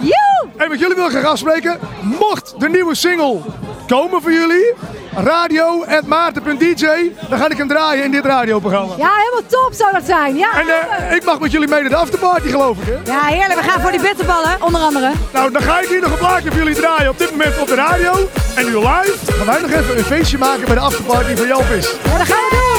[0.56, 1.78] En wat jullie wil ik graag afspreken.
[2.02, 3.40] Mocht de nieuwe single
[3.86, 4.74] komen voor jullie.
[5.14, 6.86] Radio.maarten.dj.
[7.28, 8.94] Dan ga ik hem draaien in dit radioprogramma.
[8.96, 10.36] Ja, helemaal top zou dat zijn.
[10.36, 13.12] Ja, En eh, ik mag met jullie mee naar de afterparty geloof ik hè?
[13.12, 13.60] Ja, heerlijk.
[13.60, 15.10] We gaan voor die bitterballen, onder andere.
[15.32, 17.66] Nou, dan ga ik hier nog een plaatje voor jullie draaien op dit moment op
[17.66, 18.12] de radio.
[18.54, 21.94] En nu live gaan wij nog even een feestje maken bij de afterparty van Jalvis.
[22.04, 22.69] Ja, dat gaan we doen.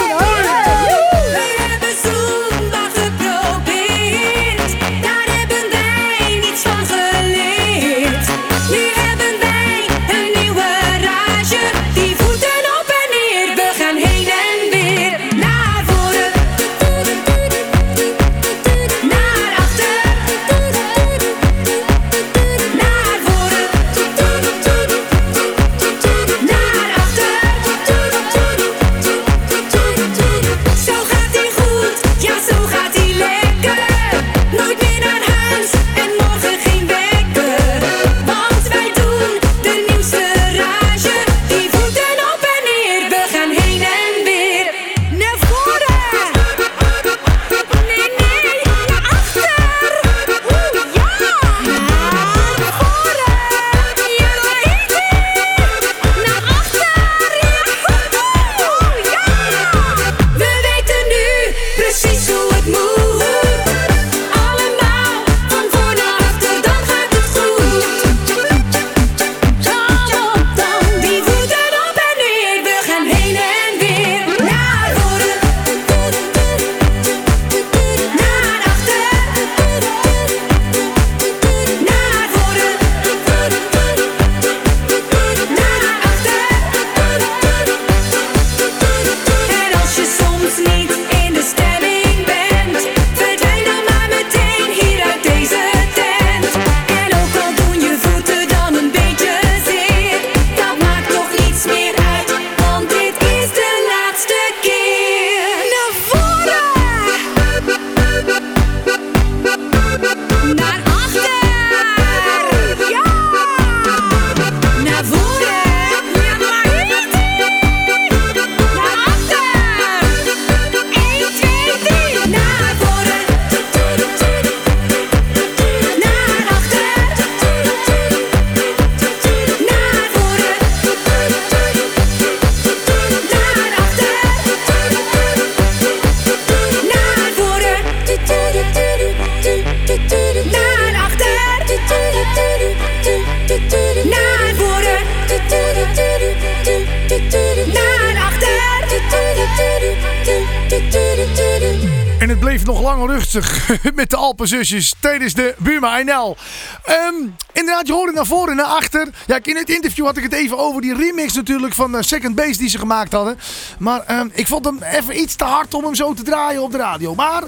[154.42, 156.36] Alpenzusjes tijdens de Buma NL.
[156.84, 157.14] Ehm
[157.52, 159.08] inderdaad, je hoorde naar voren en naar achter.
[159.26, 162.34] Ja, in het interview had ik het even over die remix natuurlijk van eh, Second
[162.34, 163.38] Base die ze gemaakt hadden.
[163.78, 166.72] Maar ehm, ik vond hem even iets te hard om hem zo te draaien op
[166.72, 167.14] de radio.
[167.14, 167.42] Maar...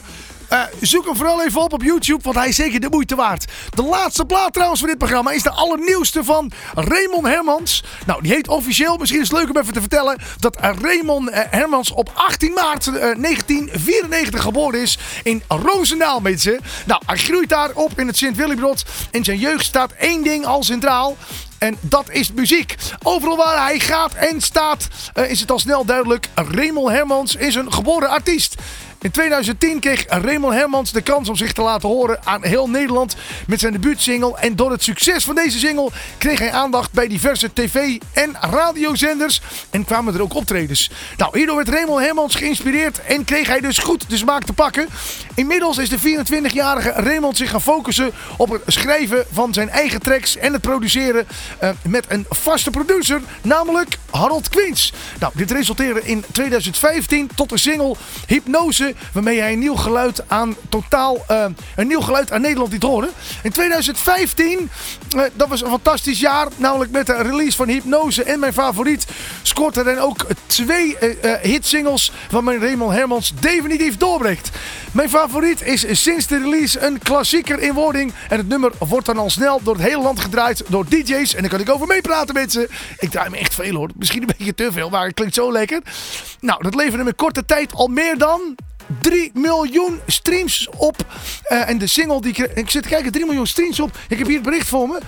[0.55, 3.53] eh, zoek hem vooral even op op YouTube, want hij is zeker de moeite waard.
[3.75, 7.85] De laatste plaat trouwens van dit programma is de allernieuwste van Raymond Hermans.
[8.07, 11.31] Nou, die heet officieel, misschien is het leuk om even te vertellen, dat eh, Raymond
[11.31, 16.61] eh, Hermans op 18 maart eh, 1994 geboren is in Roosendaal, mensen.
[16.87, 18.85] Nou, hij groeit daar op in het Sint-Willibrod.
[19.11, 21.17] In zijn jeugd staat één ding al centraal.
[21.65, 22.75] En dat is muziek.
[23.03, 26.29] Overal waar hij gaat en staat eh, is het al snel duidelijk.
[26.35, 28.55] Raymond Hermans is een geboren artiest.
[29.05, 33.17] In 2010 kreeg Raymond Hermans de kans om zich te laten horen aan heel Nederland
[33.47, 34.37] met zijn debuutsingle.
[34.39, 39.41] En door het succes van deze single kreeg hij aandacht bij diverse tv- en radiozenders.
[39.71, 40.91] En kwamen er ook optredens.
[41.17, 44.89] Nou, hierdoor werd Raymond Hermans geïnspireerd en kreeg hij dus goed de smaak te pakken.
[45.35, 50.37] Inmiddels is de 24-jarige Raymond zich gaan focussen op het schrijven van zijn eigen tracks
[50.37, 51.27] en het produceren
[51.59, 54.93] eh, met een vaste producer, namelijk Harold Queens.
[55.21, 57.97] Nou, dit resulteerde in 2015 tot de single
[58.27, 61.45] Hypnose, waarmee hij een nieuw geluid aan totaal eh,
[61.77, 63.09] een nieuw geluid aan Nederland liet horen.
[63.43, 64.71] In 2015,
[65.17, 69.07] eh, dat was een fantastisch jaar, namelijk met de release van Hypnose en mijn favoriet,
[69.43, 74.51] scoort hij dan ook twee eh, hitsingles waarmee Raymond Hermans definitief doorbreekt.
[74.93, 78.13] Mijn favoriet is sinds de release een klassieker in wording.
[78.29, 81.35] En het nummer wordt dan al snel door het hele land gedraaid door DJ's.
[81.35, 82.69] En daar kan ik over meepraten mensen.
[82.99, 83.91] Ik draai me echt veel hoor.
[83.97, 85.81] Misschien een beetje te veel, maar het klinkt zo lekker.
[86.41, 88.57] Nou, dat leverde in korte tijd al meer dan
[89.01, 90.97] 3 miljoen streams op.
[91.43, 92.39] Eh, en de single die ik...
[92.39, 93.99] Ik zit te kijken, 3 miljoen streams op.
[94.09, 95.01] Ik heb hier het bericht voor me.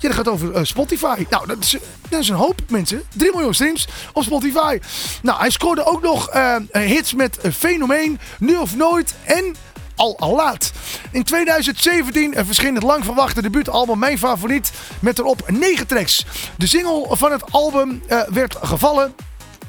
[0.00, 1.26] Ja, dat gaat over eh, Spotify.
[1.30, 1.76] Nou, dat is,
[2.08, 3.02] dat is een hoop mensen.
[3.16, 4.78] 3 miljoen streams op Spotify.
[5.22, 9.54] Nou, hij scoorde ook nog eh, hits met Fenomeen, Nu of Nooit en
[9.96, 10.72] Al Laat.
[11.10, 14.70] In 2017 eh, verscheen het lang verwachte debuutalbum Mijn Favoriet
[15.00, 16.24] met erop 9 tracks.
[16.56, 19.14] De single van het album werd gevallen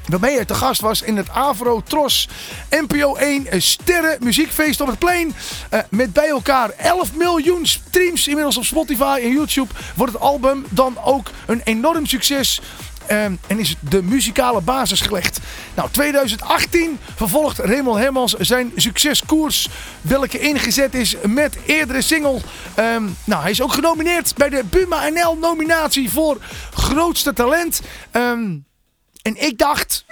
[0.08, 2.28] Waarmee hij te gast was in het Avro Tros
[2.70, 5.34] NPO 1 Sterren Muziekfeest op het Plein.
[5.68, 9.72] Eh, met bij elkaar 11 miljoen streams inmiddels op Spotify en YouTube.
[9.94, 12.60] Wordt het album dan ook een enorm succes.
[13.06, 15.38] eh, en is de muzikale basis gelegd.
[15.74, 19.68] Nou, 2018 vervolgt Raymond Hermans zijn succeskoers.
[20.00, 22.40] Welke ingezet is met eerdere single.
[22.74, 26.38] Ehm, nou, hij is ook genomineerd bij de Buma NL nominatie voor
[26.74, 27.80] grootste talent.
[28.10, 28.50] Ehm,
[29.22, 30.04] en ik dacht,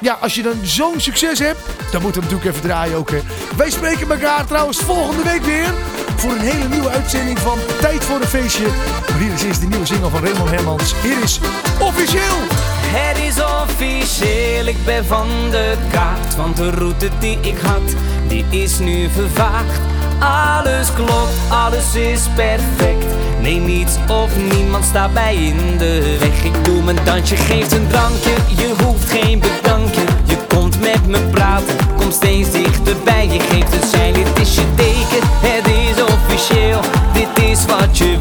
[0.00, 1.60] ja, als je dan zo'n succes hebt,
[1.92, 3.10] dan moet het natuurlijk even draaien ook.
[3.10, 3.20] Hè.
[3.56, 5.74] Wij spreken elkaar trouwens volgende week weer
[6.16, 8.66] voor een hele nieuwe uitzending van Tijd voor een Feestje.
[9.08, 10.94] Maar hier is eerst de nieuwe single van Raymond Hermans.
[11.02, 11.40] Hier is
[11.80, 12.36] officieel.
[12.80, 16.36] Het is officieel, ik ben van de kaart.
[16.36, 17.94] Want de route die ik had,
[18.28, 19.80] die is nu vervaagd.
[20.18, 23.17] Alles klopt, alles is perfect.
[23.40, 26.44] Nee, niets of niemand staat mij in de weg.
[26.44, 28.30] Ik doe mijn dansje, geef een drankje.
[28.48, 30.00] Je hoeft geen bedankje.
[30.24, 33.26] Je komt met me praten, kom steeds dichterbij.
[33.26, 35.28] Je geeft een sein, dit is je teken.
[35.40, 36.80] Het is officieel,
[37.12, 38.17] dit is wat je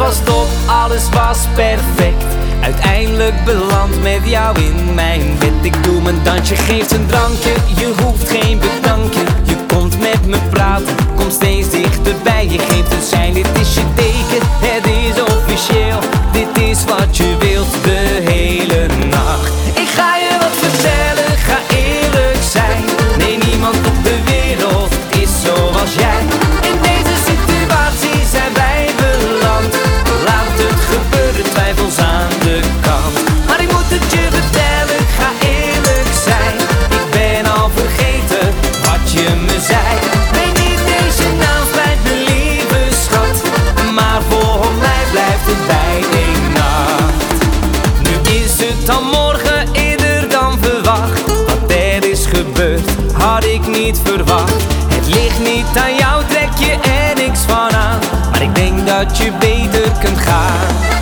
[0.00, 2.24] was top, alles was perfect.
[2.60, 5.52] Uiteindelijk beland met jou in mijn bed.
[5.62, 7.52] Ik doe mijn dansje, geef een drankje.
[7.76, 9.20] Je hoeft geen bedankje.
[9.44, 12.46] Je komt met me praten, kom steeds dichterbij.
[12.46, 14.46] Je geeft een zijn, dit is je teken.
[14.60, 15.98] Het is officieel,
[16.32, 17.49] dit is wat je wilt
[59.04, 60.99] dat je beter kunt gaan.